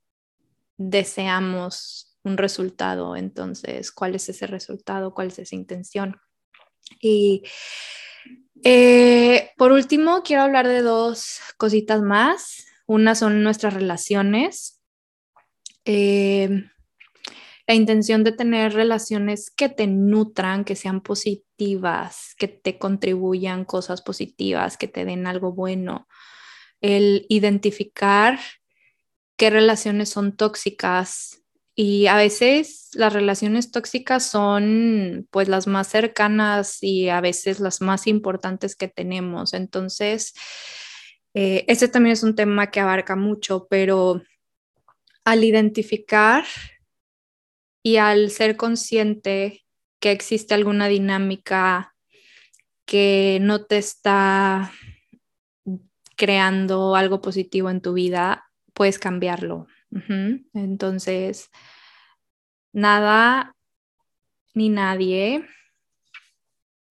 deseamos 0.77 2.17
un 2.23 2.37
resultado. 2.37 3.17
Entonces, 3.17 3.93
¿cuál 3.93 4.15
es 4.15 4.29
ese 4.29 4.47
resultado? 4.47 5.13
¿Cuál 5.13 5.29
es 5.29 5.39
esa 5.41 5.57
intención? 5.57 6.21
Y 7.01 7.43
eh, 8.65 9.51
por 9.57 9.73
último, 9.73 10.23
quiero 10.23 10.43
hablar 10.43 10.69
de 10.69 10.83
dos 10.83 11.41
cositas 11.57 12.01
más. 12.01 12.67
Una 12.87 13.15
son 13.15 13.43
nuestras 13.43 13.75
relaciones. 13.75 14.81
Eh, 15.85 16.65
la 17.67 17.75
intención 17.75 18.25
de 18.25 18.33
tener 18.33 18.73
relaciones 18.75 19.51
que 19.51 19.69
te 19.69 19.87
nutran, 19.87 20.65
que 20.65 20.77
sean 20.77 21.01
positivas, 21.01 22.35
que 22.37 22.49
te 22.49 22.79
contribuyan 22.79 23.65
cosas 23.65 24.03
positivas, 24.03 24.77
que 24.77 24.89
te 24.89 25.05
den 25.05 25.27
algo 25.27 25.53
bueno. 25.53 26.09
El 26.81 27.27
identificar 27.29 28.39
qué 29.37 29.51
relaciones 29.51 30.09
son 30.09 30.37
tóxicas 30.37 31.43
y 31.75 32.07
a 32.07 32.17
veces 32.17 32.91
las 32.95 33.13
relaciones 33.13 33.71
tóxicas 33.71 34.27
son 34.27 35.27
pues 35.31 35.49
las 35.49 35.67
más 35.67 35.89
cercanas 35.89 36.83
y 36.83 37.09
a 37.09 37.21
veces 37.21 37.61
las 37.61 37.81
más 37.81 38.07
importantes 38.07 38.77
que 38.77 38.89
tenemos. 38.89 39.55
Entonces, 39.55 40.35
eh, 41.35 41.65
este 41.69 41.89
también 41.89 42.13
es 42.13 42.23
un 42.23 42.35
tema 42.35 42.71
que 42.71 42.81
abarca 42.81 43.17
mucho, 43.17 43.67
pero 43.71 44.23
al 45.25 45.45
identificar 45.45 46.45
y 47.83 47.97
al 47.97 48.31
ser 48.31 48.57
consciente 48.57 49.65
que 50.01 50.11
existe 50.11 50.55
alguna 50.55 50.89
dinámica 50.89 51.95
que 52.85 53.39
no 53.41 53.65
te 53.65 53.79
está 53.79 54.73
creando 56.17 56.95
algo 56.95 57.21
positivo 57.21 57.71
en 57.71 57.81
tu 57.81 57.95
vida, 57.95 58.51
puedes 58.75 58.99
cambiarlo. 58.99 59.67
Entonces, 60.55 61.51
nada 62.73 63.55
ni 64.55 64.69
nadie. 64.69 65.47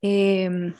Em, 0.01 0.73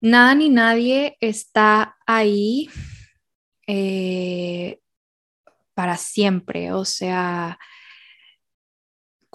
nada 0.00 0.34
ni 0.34 0.48
nadie 0.48 1.16
está 1.20 1.96
ahí 2.06 2.68
eh, 3.66 4.80
para 5.74 5.96
siempre. 5.96 6.72
O 6.72 6.84
sea, 6.84 7.58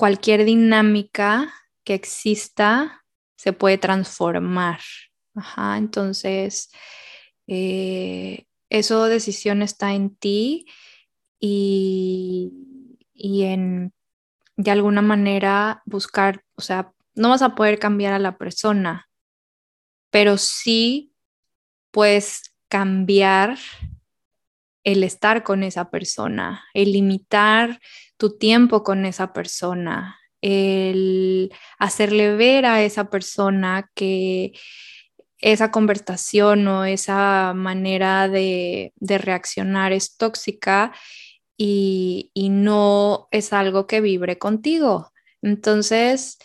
cualquier 0.01 0.45
dinámica 0.45 1.53
que 1.83 1.93
exista 1.93 3.05
se 3.35 3.53
puede 3.53 3.77
transformar. 3.77 4.79
entonces, 5.77 6.71
eh, 7.45 8.47
eso 8.67 9.05
decisión 9.05 9.61
está 9.61 9.93
en 9.93 10.15
ti 10.15 10.65
y, 11.39 12.51
y 13.13 13.43
en 13.43 13.93
de 14.57 14.71
alguna 14.71 15.03
manera 15.03 15.83
buscar, 15.85 16.43
o 16.55 16.61
sea, 16.63 16.91
no 17.13 17.29
vas 17.29 17.43
a 17.43 17.53
poder 17.53 17.77
cambiar 17.77 18.13
a 18.13 18.19
la 18.19 18.39
persona, 18.39 19.07
pero 20.09 20.39
sí 20.39 21.13
puedes 21.91 22.55
cambiar 22.69 23.59
el 24.83 25.03
estar 25.03 25.43
con 25.43 25.63
esa 25.63 25.89
persona, 25.89 26.63
el 26.73 26.93
limitar 26.93 27.79
tu 28.17 28.37
tiempo 28.37 28.83
con 28.83 29.05
esa 29.05 29.33
persona, 29.33 30.19
el 30.41 31.53
hacerle 31.77 32.35
ver 32.35 32.65
a 32.65 32.83
esa 32.83 33.09
persona 33.09 33.89
que 33.93 34.53
esa 35.39 35.71
conversación 35.71 36.67
o 36.67 36.85
esa 36.85 37.53
manera 37.55 38.27
de, 38.27 38.93
reaccionar 39.01 39.91
es 39.91 40.17
tóxica 40.17 40.93
y, 41.57 42.31
y, 42.33 42.49
no 42.49 43.27
es 43.31 43.53
algo 43.53 43.87
que 43.87 44.01
vibre 44.01 44.37
contigo. 44.37 45.11
Entonces, 45.41 46.37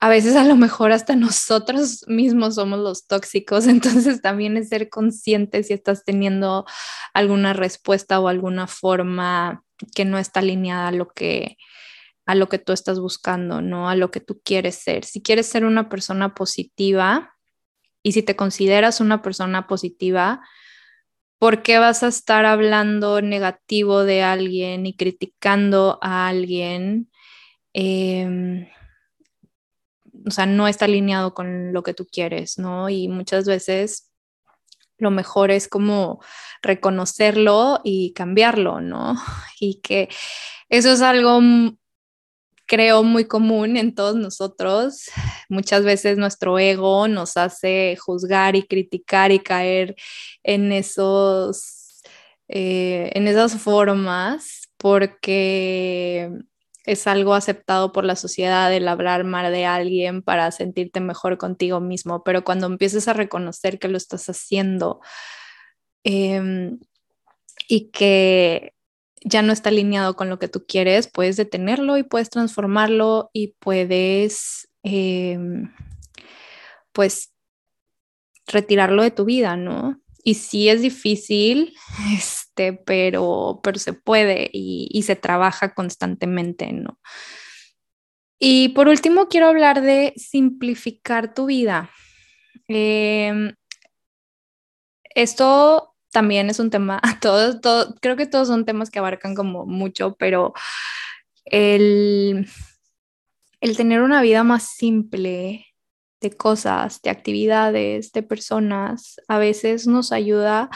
a 0.00 0.08
veces 0.08 0.36
a 0.36 0.44
lo 0.44 0.56
mejor 0.56 0.92
hasta 0.92 1.16
nosotros 1.16 2.04
mismos 2.06 2.54
somos 2.54 2.78
los 2.78 3.06
tóxicos, 3.06 3.66
entonces 3.68 4.22
también 4.22 4.56
es 4.56 4.68
ser 4.68 4.88
consciente 4.88 5.62
si 5.62 5.72
estás 5.72 6.04
teniendo 6.04 6.64
alguna 7.14 7.52
respuesta 7.52 8.20
o 8.20 8.28
alguna 8.28 8.66
forma 8.66 9.64
que 9.94 10.04
no 10.04 10.18
está 10.18 10.40
alineada 10.40 10.88
a 10.88 10.92
lo 10.92 11.08
que 11.08 11.56
a 12.26 12.34
lo 12.34 12.50
que 12.50 12.58
tú 12.58 12.74
estás 12.74 13.00
buscando, 13.00 13.62
no 13.62 13.88
a 13.88 13.96
lo 13.96 14.10
que 14.10 14.20
tú 14.20 14.42
quieres 14.44 14.74
ser. 14.74 15.06
Si 15.06 15.22
quieres 15.22 15.46
ser 15.46 15.64
una 15.64 15.88
persona 15.88 16.34
positiva 16.34 17.34
y 18.02 18.12
si 18.12 18.22
te 18.22 18.36
consideras 18.36 19.00
una 19.00 19.22
persona 19.22 19.66
positiva, 19.66 20.42
¿por 21.38 21.62
qué 21.62 21.78
vas 21.78 22.02
a 22.02 22.08
estar 22.08 22.44
hablando 22.44 23.22
negativo 23.22 24.04
de 24.04 24.22
alguien 24.22 24.84
y 24.84 24.94
criticando 24.94 25.98
a 26.02 26.28
alguien? 26.28 27.10
Em, 27.72 28.66
o 30.26 30.30
sea, 30.30 30.46
no 30.46 30.68
está 30.68 30.86
alineado 30.86 31.34
con 31.34 31.72
lo 31.72 31.82
que 31.82 31.94
tú 31.94 32.06
quieres, 32.10 32.58
¿no? 32.58 32.88
Y 32.88 33.08
muchas 33.08 33.46
veces 33.46 34.10
lo 34.98 35.10
mejor 35.10 35.50
es 35.50 35.68
como 35.68 36.20
reconocerlo 36.62 37.80
y 37.84 38.12
cambiarlo, 38.14 38.80
¿no? 38.80 39.14
Y 39.60 39.80
que 39.80 40.08
eso 40.68 40.92
es 40.92 41.00
algo 41.02 41.40
creo 42.68 43.02
muy 43.02 43.24
común 43.24 43.76
en 43.76 43.94
todos 43.94 44.14
nosotros. 44.14 45.10
Muchas 45.48 45.84
veces 45.84 46.18
nuestro 46.18 46.58
ego 46.58 47.08
nos 47.08 47.36
hace 47.36 47.96
juzgar 47.96 48.54
y 48.56 48.62
criticar 48.64 49.32
y 49.32 49.40
caer 49.40 49.96
en 50.44 50.70
esos, 50.70 52.02
eh, 52.48 53.10
en 53.14 53.26
esas 53.26 53.56
formas 53.56 54.68
porque 54.76 56.30
es 56.88 57.06
algo 57.06 57.34
aceptado 57.34 57.92
por 57.92 58.06
la 58.06 58.16
sociedad 58.16 58.72
el 58.72 58.88
hablar 58.88 59.22
mal 59.24 59.52
de 59.52 59.66
alguien 59.66 60.22
para 60.22 60.50
sentirte 60.50 61.00
mejor 61.00 61.36
contigo 61.36 61.80
mismo, 61.80 62.24
pero 62.24 62.44
cuando 62.44 62.66
empieces 62.66 63.08
a 63.08 63.12
reconocer 63.12 63.78
que 63.78 63.88
lo 63.88 63.98
estás 63.98 64.30
haciendo 64.30 65.00
em, 66.02 66.78
y 67.68 67.90
que 67.90 68.72
ya 69.22 69.42
no 69.42 69.52
está 69.52 69.68
alineado 69.68 70.16
con 70.16 70.30
lo 70.30 70.38
que 70.38 70.48
tú 70.48 70.64
quieres, 70.66 71.08
puedes 71.08 71.36
detenerlo 71.36 71.98
y 71.98 72.04
puedes 72.04 72.30
transformarlo 72.30 73.28
y 73.34 73.54
puedes, 73.58 74.70
em, 74.82 75.74
pues, 76.92 77.34
retirarlo 78.46 79.02
de 79.02 79.10
tu 79.10 79.26
vida, 79.26 79.56
¿no? 79.56 80.00
Y 80.28 80.34
sí 80.34 80.68
es 80.68 80.82
difícil, 80.82 81.74
este, 82.14 82.74
pero, 82.74 83.60
pero 83.62 83.78
se 83.78 83.94
puede 83.94 84.50
y, 84.52 85.02
se 85.02 85.16
trabaja 85.16 85.72
constantemente, 85.72 86.70
¿no? 86.70 87.00
Y 88.38 88.68
por 88.74 88.88
último, 88.88 89.28
quiero 89.28 89.46
hablar 89.46 89.80
de 89.80 90.12
simplificar 90.16 91.32
tu 91.32 91.46
vida. 91.46 91.90
Em, 92.68 93.54
esto 95.14 95.94
también 96.12 96.50
es 96.50 96.58
un 96.60 96.68
tema, 96.68 97.00
todos, 97.22 97.62
todo, 97.62 97.94
creo 98.02 98.16
que 98.16 98.26
todos 98.26 98.48
son 98.48 98.66
temas 98.66 98.90
que 98.90 98.98
abarcan 98.98 99.34
como 99.34 99.64
mucho, 99.64 100.14
pero 100.18 100.52
el, 101.46 102.46
el 103.62 103.76
tener 103.78 104.02
una 104.02 104.20
vida 104.20 104.44
más 104.44 104.64
simple 104.76 105.67
de 106.20 106.30
cosas, 106.30 107.00
de 107.02 107.10
actividades, 107.10 108.12
de 108.12 108.22
personas, 108.22 109.20
a 109.28 109.38
veces 109.38 109.86
nos 109.86 110.12
ayuda 110.12 110.70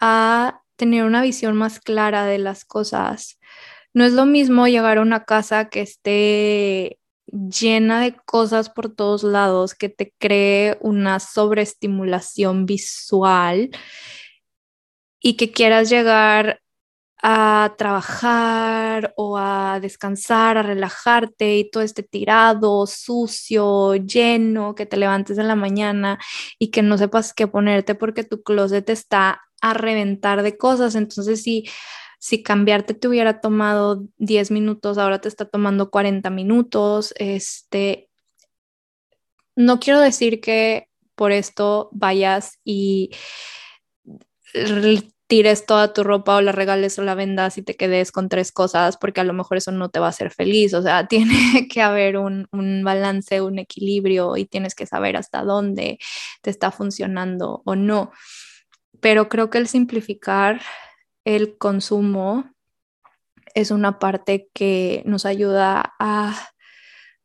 a 0.00 0.62
tener 0.76 1.04
una 1.04 1.22
visión 1.22 1.56
más 1.56 1.80
clara 1.80 2.24
de 2.24 2.38
las 2.38 2.64
cosas. 2.64 3.38
No 3.94 4.04
es 4.04 4.12
lo 4.12 4.26
mismo 4.26 4.68
llegar 4.68 4.98
a 4.98 5.02
una 5.02 5.24
casa 5.24 5.68
que 5.68 5.80
esté 5.80 6.98
llena 7.26 8.00
de 8.00 8.14
cosas 8.24 8.70
por 8.70 8.94
todos 8.94 9.22
lados, 9.22 9.74
que 9.74 9.88
te 9.88 10.14
cree 10.18 10.78
una 10.80 11.20
sobreestimulación 11.20 12.64
visual 12.64 13.70
y 15.20 15.36
que 15.36 15.50
quieras 15.50 15.90
llegar 15.90 16.60
a 17.22 17.74
trabajar 17.76 19.12
o 19.16 19.36
a 19.38 19.80
descansar, 19.80 20.56
a 20.56 20.62
relajarte 20.62 21.58
y 21.58 21.70
todo 21.70 21.82
este 21.82 22.02
tirado, 22.02 22.86
sucio, 22.86 23.96
lleno, 23.96 24.74
que 24.74 24.86
te 24.86 24.96
levantes 24.96 25.38
en 25.38 25.48
la 25.48 25.56
mañana 25.56 26.18
y 26.58 26.70
que 26.70 26.82
no 26.82 26.96
sepas 26.96 27.34
qué 27.34 27.48
ponerte 27.48 27.94
porque 27.94 28.24
tu 28.24 28.42
closet 28.42 28.88
está 28.90 29.42
a 29.60 29.74
reventar 29.74 30.42
de 30.42 30.56
cosas. 30.56 30.94
Entonces, 30.94 31.42
si, 31.42 31.68
si 32.20 32.42
cambiarte 32.42 32.94
te 32.94 33.08
hubiera 33.08 33.40
tomado 33.40 34.04
10 34.18 34.50
minutos, 34.52 34.98
ahora 34.98 35.20
te 35.20 35.28
está 35.28 35.44
tomando 35.44 35.90
40 35.90 36.30
minutos. 36.30 37.12
Este, 37.16 38.08
no 39.56 39.80
quiero 39.80 40.00
decir 40.00 40.40
que 40.40 40.88
por 41.16 41.32
esto 41.32 41.88
vayas 41.92 42.60
y 42.64 43.10
tires 45.28 45.66
toda 45.66 45.92
tu 45.92 46.04
ropa 46.04 46.36
o 46.36 46.40
la 46.40 46.52
regales 46.52 46.98
o 46.98 47.02
la 47.02 47.14
vendas 47.14 47.58
y 47.58 47.62
te 47.62 47.76
quedes 47.76 48.12
con 48.12 48.28
tres 48.30 48.50
cosas, 48.50 48.96
porque 48.96 49.20
a 49.20 49.24
lo 49.24 49.34
mejor 49.34 49.58
eso 49.58 49.70
no 49.70 49.90
te 49.90 50.00
va 50.00 50.06
a 50.06 50.10
hacer 50.10 50.30
feliz. 50.32 50.74
O 50.74 50.82
sea, 50.82 51.06
tiene 51.08 51.68
que 51.68 51.82
haber 51.82 52.16
un, 52.16 52.48
un, 52.50 52.82
balance, 52.82 53.40
un 53.42 53.58
equilibrio 53.58 54.36
y 54.36 54.46
tienes 54.46 54.74
que 54.74 54.86
saber 54.86 55.16
hasta 55.16 55.44
dónde 55.44 55.98
te 56.42 56.50
está 56.50 56.72
funcionando 56.72 57.62
o 57.64 57.76
no. 57.76 58.10
Pero 59.00 59.28
creo 59.28 59.50
que 59.50 59.58
el 59.58 59.68
simplificar 59.68 60.60
el 61.24 61.58
consumo 61.58 62.50
es 63.54 63.70
una 63.70 63.98
parte 63.98 64.48
que 64.54 65.02
nos 65.04 65.26
ayuda 65.26 65.94
a, 65.98 66.50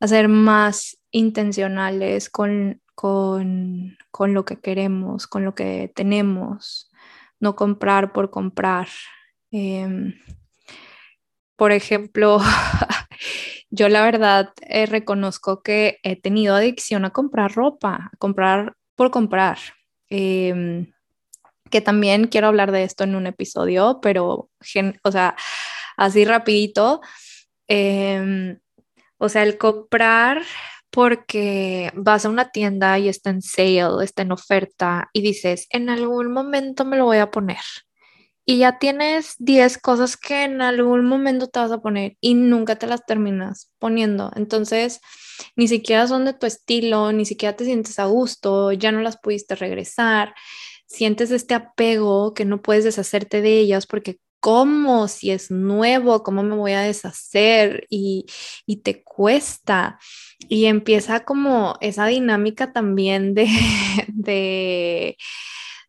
ser 0.01 0.28
más 0.28 0.97
intencionales 1.12 2.30
con, 2.30 2.82
con, 2.93 3.97
con 4.12 4.34
lo 4.34 4.43
que 4.43 4.60
queremos, 4.60 5.28
con 5.28 5.45
lo 5.45 5.56
que 5.56 5.89
tenemos 5.95 6.91
no 7.44 7.58
comprar 7.58 8.14
por 8.14 8.32
comprar. 8.32 8.88
Em, 9.52 10.16
por 11.58 11.74
ejemplo, 11.74 12.39
yo 13.70 13.89
la 13.89 14.02
verdad 14.02 14.54
eh, 14.62 14.86
reconozco 14.86 15.62
que 15.62 16.00
he 16.04 16.16
tenido 16.16 16.56
adicción 16.56 17.04
a 17.04 17.12
comprar 17.12 17.54
ropa, 17.54 18.10
a 18.14 18.18
comprar 18.18 18.78
por 18.96 19.12
comprar. 19.12 19.58
Em, 20.10 20.94
que 21.70 21.82
también 21.82 22.28
quiero 22.28 22.48
hablar 22.48 22.72
de 22.72 22.84
esto 22.84 23.04
en 23.04 23.16
un 23.16 23.28
episodio, 23.28 24.00
pero, 24.02 24.50
o 25.04 25.12
sea, 25.12 25.36
así 25.98 26.24
rapidito. 26.24 27.02
Em, 27.68 28.58
o 29.18 29.28
sea, 29.28 29.44
el 29.44 29.58
comprar 29.58 30.44
porque 30.94 31.91
vas 31.96 32.24
a 32.24 32.30
una 32.30 32.52
tienda 32.52 33.00
y 33.00 33.10
está 33.10 33.32
en 33.32 33.41
sale, 33.41 34.04
está 34.04 34.22
en 34.22 34.32
oferta 34.32 35.10
y 35.12 35.22
dices, 35.22 35.66
en 35.72 35.89
algún 35.89 36.32
momento 36.32 36.86
me 36.86 36.98
lo 36.98 37.06
voy 37.06 37.18
a 37.18 37.32
poner. 37.32 37.58
Y 38.46 38.60
ya 38.60 38.78
tienes 38.78 39.34
10 39.39 39.80
cosas 39.80 40.18
que 40.18 40.44
en 40.44 40.62
algún 40.62 41.06
momento 41.06 41.48
te 41.48 41.60
vas 41.60 41.72
a 41.72 41.82
poner 41.82 42.16
y 42.22 42.36
nunca 42.36 42.76
te 42.76 42.86
las 42.86 43.06
terminas 43.08 43.72
poniendo. 43.80 44.32
Entonces, 44.36 45.02
ni 45.56 45.68
siquiera 45.68 46.08
son 46.08 46.26
de 46.26 46.34
tu 46.34 46.46
estilo, 46.46 47.12
ni 47.12 47.26
siquiera 47.26 47.56
te 47.56 47.66
sientes 47.66 47.98
a 47.98 48.06
gusto, 48.06 48.72
ya 48.72 48.91
no 48.91 49.02
las 49.02 49.18
pudiste 49.18 49.56
regresar. 49.56 50.36
Sientes 50.86 51.32
este 51.32 51.56
apego 51.56 52.36
que 52.36 52.46
no 52.46 52.62
puedes 52.62 52.84
deshacerte 52.84 53.41
de 53.41 53.58
ellas 53.58 53.88
porque 53.88 54.20
¿cómo? 54.44 55.08
Si 55.08 55.32
es 55.32 55.52
nuevo, 55.52 56.22
¿cómo 56.22 56.44
me 56.44 56.56
voy 56.58 56.74
a 56.74 56.82
deshacer? 56.82 57.88
Y, 57.89 58.26
y 58.66 58.78
te 58.82 59.02
cuesta. 59.02 59.98
Y 60.50 60.66
empieza 60.66 61.24
como 61.24 61.78
esa 61.80 62.08
dinámica 62.08 62.74
también 62.74 63.36
de, 63.36 63.48
de, 64.10 65.18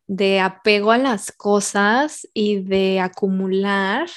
de 0.07 0.39
apego 0.39 0.91
a 0.93 0.97
las 0.97 1.33
cosas 1.33 2.29
y 2.33 2.61
de 2.61 3.01
acumular 3.01 4.07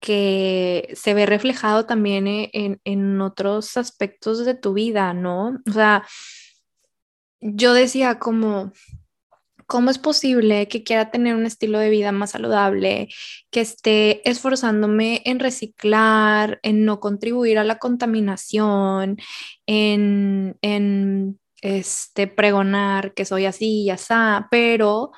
que 0.00 0.92
se 0.96 1.14
ve 1.14 1.24
reflejado 1.24 1.86
también 1.86 2.26
e, 2.26 2.50
en, 2.54 2.80
en, 2.84 3.20
otros 3.20 3.76
aspectos 3.76 4.44
de 4.44 4.54
tu 4.54 4.72
vida, 4.72 5.14
¿no? 5.14 5.60
O 5.68 5.72
sea, 5.72 6.04
yo 7.40 7.72
decía 7.72 8.18
como, 8.18 8.72
¿Cómo 9.66 9.90
es 9.90 9.98
posible 9.98 10.68
que 10.68 10.82
quiera 10.82 11.10
tener 11.10 11.34
un 11.34 11.46
estilo 11.46 11.78
de 11.78 11.90
vida 11.90 12.12
más 12.12 12.32
saludable, 12.32 13.08
que 13.50 13.60
esté 13.60 14.28
esforzándome 14.28 15.22
en 15.24 15.40
reciclar, 15.40 16.60
en 16.62 16.84
no 16.84 17.00
contribuir 17.00 17.58
a 17.58 17.64
la 17.64 17.78
contaminación, 17.78 19.16
en, 19.66 20.56
en 20.62 21.40
este, 21.62 22.26
pregonar 22.26 23.14
que 23.14 23.24
soy 23.24 23.46
así 23.46 23.84
y 23.84 23.90
así, 23.90 24.14
pero 24.50 25.12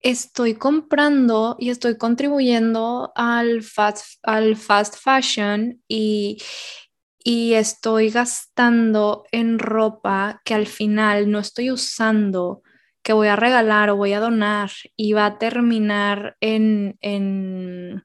estoy 0.00 0.54
comprando 0.54 1.56
y 1.58 1.70
estoy 1.70 1.96
contribuyendo 1.96 3.12
al 3.14 3.62
fast, 3.62 4.18
al 4.22 4.56
fast 4.56 4.96
fashion 4.96 5.82
y, 5.88 6.42
y 7.24 7.54
estoy 7.54 8.10
gastando 8.10 9.24
en 9.32 9.58
ropa 9.58 10.42
que 10.44 10.52
al 10.52 10.66
final 10.66 11.30
no 11.30 11.38
estoy 11.38 11.70
usando 11.70 12.62
que 13.04 13.12
voy 13.12 13.28
a 13.28 13.36
regalar 13.36 13.90
o 13.90 13.96
voy 13.96 14.14
a 14.14 14.20
donar 14.20 14.70
y 14.96 15.12
va 15.12 15.26
a 15.26 15.38
terminar 15.38 16.36
en, 16.40 16.96
en, 17.02 18.02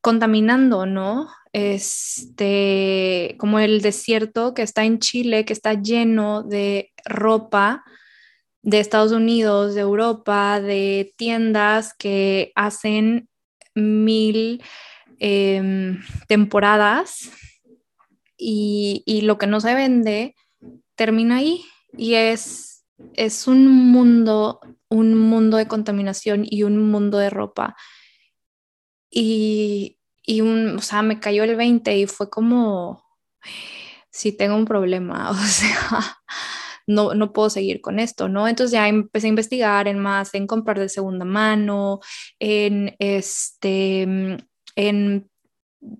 contaminando, 0.00 0.86
¿no? 0.86 1.28
Este, 1.52 3.36
como 3.38 3.60
el 3.60 3.82
desierto 3.82 4.54
que 4.54 4.62
está 4.62 4.84
en 4.84 4.98
Chile, 4.98 5.44
que 5.44 5.52
está 5.52 5.74
lleno 5.74 6.42
de 6.42 6.92
ropa 7.04 7.84
de 8.62 8.80
Estados 8.80 9.12
Unidos, 9.12 9.74
de 9.74 9.82
Europa, 9.82 10.60
de 10.60 11.12
tiendas 11.16 11.94
que 11.94 12.52
hacen 12.56 13.28
mil 13.74 14.62
em, 15.18 16.00
temporadas 16.26 17.30
y, 18.36 19.02
y, 19.06 19.20
lo 19.20 19.38
que 19.38 19.46
no 19.46 19.60
se 19.60 19.74
vende 19.74 20.34
termina 20.94 21.36
ahí 21.36 21.64
y 21.96 22.14
es, 22.14 22.75
es 23.14 23.46
un 23.46 23.66
mundo, 23.66 24.60
un 24.88 25.18
mundo 25.18 25.56
de 25.56 25.68
contaminación 25.68 26.44
y 26.44 26.62
un 26.62 26.90
mundo 26.90 27.18
de 27.18 27.30
ropa. 27.30 27.76
Y, 29.10 29.98
y 30.22 30.40
un, 30.40 30.76
o 30.76 30.82
sea, 30.82 31.02
me 31.02 31.20
cayó 31.20 31.44
el 31.44 31.56
20 31.56 31.96
y 31.96 32.06
fue 32.06 32.28
como, 32.30 33.04
si 34.10 34.32
tengo 34.32 34.56
un 34.56 34.64
problema, 34.64 35.30
o 35.32 35.34
sea, 35.34 36.18
no, 36.86 37.14
no 37.14 37.32
puedo 37.32 37.50
seguir 37.50 37.80
con 37.80 37.98
esto, 37.98 38.28
¿no? 38.28 38.48
Entonces 38.48 38.72
ya 38.72 38.88
empecé 38.88 39.26
a 39.26 39.30
investigar 39.30 39.88
en 39.88 39.98
más, 39.98 40.34
en 40.34 40.46
comprar 40.46 40.78
de 40.78 40.88
segunda 40.88 41.24
mano, 41.24 42.00
en 42.38 42.94
este, 42.98 44.02
en 44.76 45.30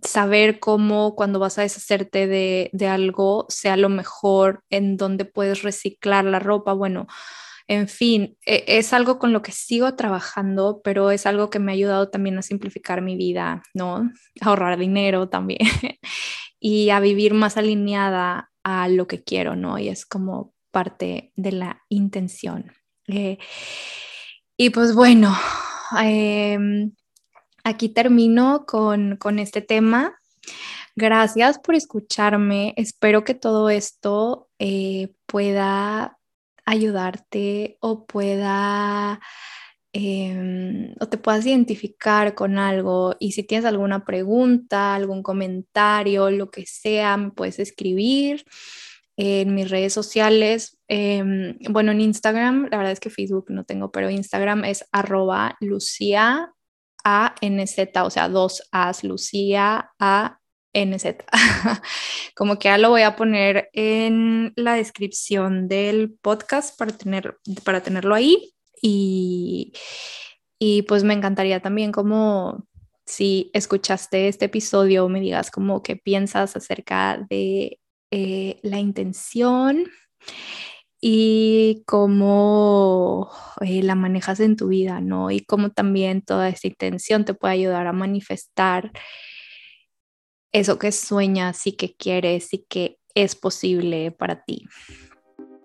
saber 0.03 0.59
cómo 0.59 1.14
cuando 1.14 1.39
vas 1.39 1.59
a 1.59 1.62
deshacerte 1.62 2.27
de, 2.27 2.70
de 2.72 2.89
algo 2.89 3.47
sea 3.49 3.77
lo 3.77 3.89
mejor, 3.89 4.64
en 4.70 4.97
dónde 4.97 5.24
puedes 5.24 5.62
reciclar 5.62 6.24
la 6.24 6.39
ropa, 6.39 6.72
bueno, 6.72 7.07
en 7.68 7.89
fin, 7.89 8.37
e, 8.47 8.64
es 8.66 8.93
algo 8.93 9.18
con 9.18 9.33
lo 9.33 9.43
que 9.43 9.53
sigo 9.53 9.95
trabajando, 9.97 10.81
pero 10.85 11.11
es 11.11 11.27
algo 11.27 11.51
que 11.51 11.59
me 11.59 11.72
ha 11.72 11.74
ayudado 11.74 12.09
también 12.11 12.39
a 12.39 12.43
simplificar 12.43 13.03
mi 13.03 13.16
vida, 13.16 13.62
¿no? 13.74 14.11
ahorrar 14.41 14.79
dinero 14.79 15.29
también 15.29 15.61
y 16.61 16.91
a 16.91 17.01
vivir 17.01 17.35
más 17.35 17.57
alineada 17.57 18.51
a 18.62 18.89
lo 18.89 19.07
que 19.07 19.22
quiero, 19.24 19.57
¿no? 19.57 19.79
Y 19.79 19.89
es 19.89 20.07
como 20.07 20.55
parte 20.70 21.33
de 21.37 21.53
la 21.53 21.83
intención. 21.89 22.72
Eh, 23.09 23.39
y 24.57 24.70
pues 24.70 24.95
bueno, 24.95 25.37
em, 26.03 26.93
aquí 27.67 27.89
termino 27.89 28.64
con, 28.64 29.19
este 29.41 29.61
tema. 29.61 30.17
Gracias 30.95 31.59
por 31.59 31.75
escucharme. 31.75 32.75
Espero 32.77 33.25
que 33.25 33.35
todo 33.35 33.71
esto 33.71 34.49
eh, 34.61 35.12
pueda 35.27 36.17
ayudarte 36.64 37.77
o 37.81 38.07
pueda 38.07 39.21
em, 39.93 40.95
o 41.01 41.09
te 41.09 41.19
puedas 41.19 41.45
identificar 41.47 42.35
con 42.35 42.59
algo 42.59 43.17
y 43.19 43.33
si 43.33 43.43
tienes 43.43 43.64
alguna 43.64 44.05
pregunta, 44.05 44.95
algún 44.95 45.23
comentario, 45.23 46.31
lo 46.31 46.51
que 46.51 46.67
sea, 46.67 47.17
me 47.17 47.31
puedes 47.31 47.59
escribir 47.59 48.45
en 49.17 49.55
mis 49.55 49.71
redes 49.71 49.93
sociales. 49.93 50.79
Em, 50.89 51.59
bueno, 51.71 51.93
en 51.93 52.01
Instagram, 52.01 52.69
la 52.71 52.79
verdad 52.79 52.93
es 52.93 53.01
que 53.01 53.11
Facebook 53.11 53.47
no 53.49 53.64
tengo, 53.64 53.91
pero 53.91 54.11
Instagram 54.11 54.64
es 54.64 54.85
arroba 54.93 55.57
Lucía 55.61 56.53
A-N-Z, 57.09 58.05
o 58.05 58.11
sea, 58.11 58.29
dos 58.29 58.69
A's, 58.73 59.05
Lucía 59.05 59.93
A 60.01 60.41
NZ. 60.75 61.05
Como 62.35 62.59
que 62.59 62.69
ya 62.69 62.79
lo 62.79 62.91
voy 62.91 63.03
a 63.03 63.15
poner 63.15 63.71
en 63.73 64.53
la 64.57 64.75
descripción 64.75 65.69
del 65.69 66.19
podcast 66.21 66.77
para, 66.77 66.91
tener, 66.91 67.39
para 67.63 67.81
tenerlo 67.81 68.13
ahí. 68.13 68.53
Y, 68.83 69.73
y 70.59 70.83
pues 70.83 71.05
me 71.05 71.15
encantaría 71.15 71.61
también 71.61 71.93
como 71.93 72.67
si 73.07 73.51
escuchaste 73.55 74.29
este 74.29 74.47
episodio 74.47 75.09
me 75.09 75.21
digas 75.21 75.51
como 75.51 75.83
qué 75.83 75.97
piensas 75.97 76.57
acerca 76.57 77.25
de 77.31 77.79
eh, 78.11 78.59
la 78.63 78.79
intención 78.79 79.87
y 81.09 81.85
cómo 81.87 83.31
eh, 83.61 83.81
la 83.85 83.95
manejas 83.95 84.41
en 84.41 84.57
tu 84.57 84.67
vida, 84.67 85.01
¿no? 85.01 85.31
Y 85.31 85.39
cómo 85.39 85.71
también 85.71 86.21
toda 86.21 86.49
esta 86.49 86.67
intención 86.67 87.25
te 87.25 87.33
puede 87.33 87.55
ayudar 87.55 87.87
a 87.87 87.93
manifestar 87.93 88.91
eso 90.51 90.81
que 90.81 90.91
sueñas 90.91 91.65
y 91.69 91.77
que 91.77 91.95
quieres 91.95 92.53
y 92.53 92.67
que 92.69 92.99
es 93.15 93.37
posible 93.37 94.11
para 94.11 94.43
ti. 94.43 94.67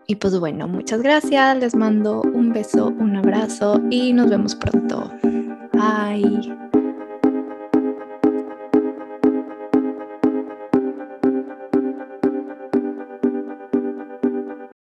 Y 0.06 0.18
pues 0.18 0.40
bueno, 0.40 0.68
muchas 0.68 1.02
gracias, 1.02 1.58
les 1.58 1.74
mando 1.74 2.22
un 2.22 2.54
beso, 2.54 2.90
un 2.90 3.16
abrazo 3.16 3.82
y 3.90 4.14
nos 4.14 4.30
vemos 4.30 4.54
pronto. 4.54 5.12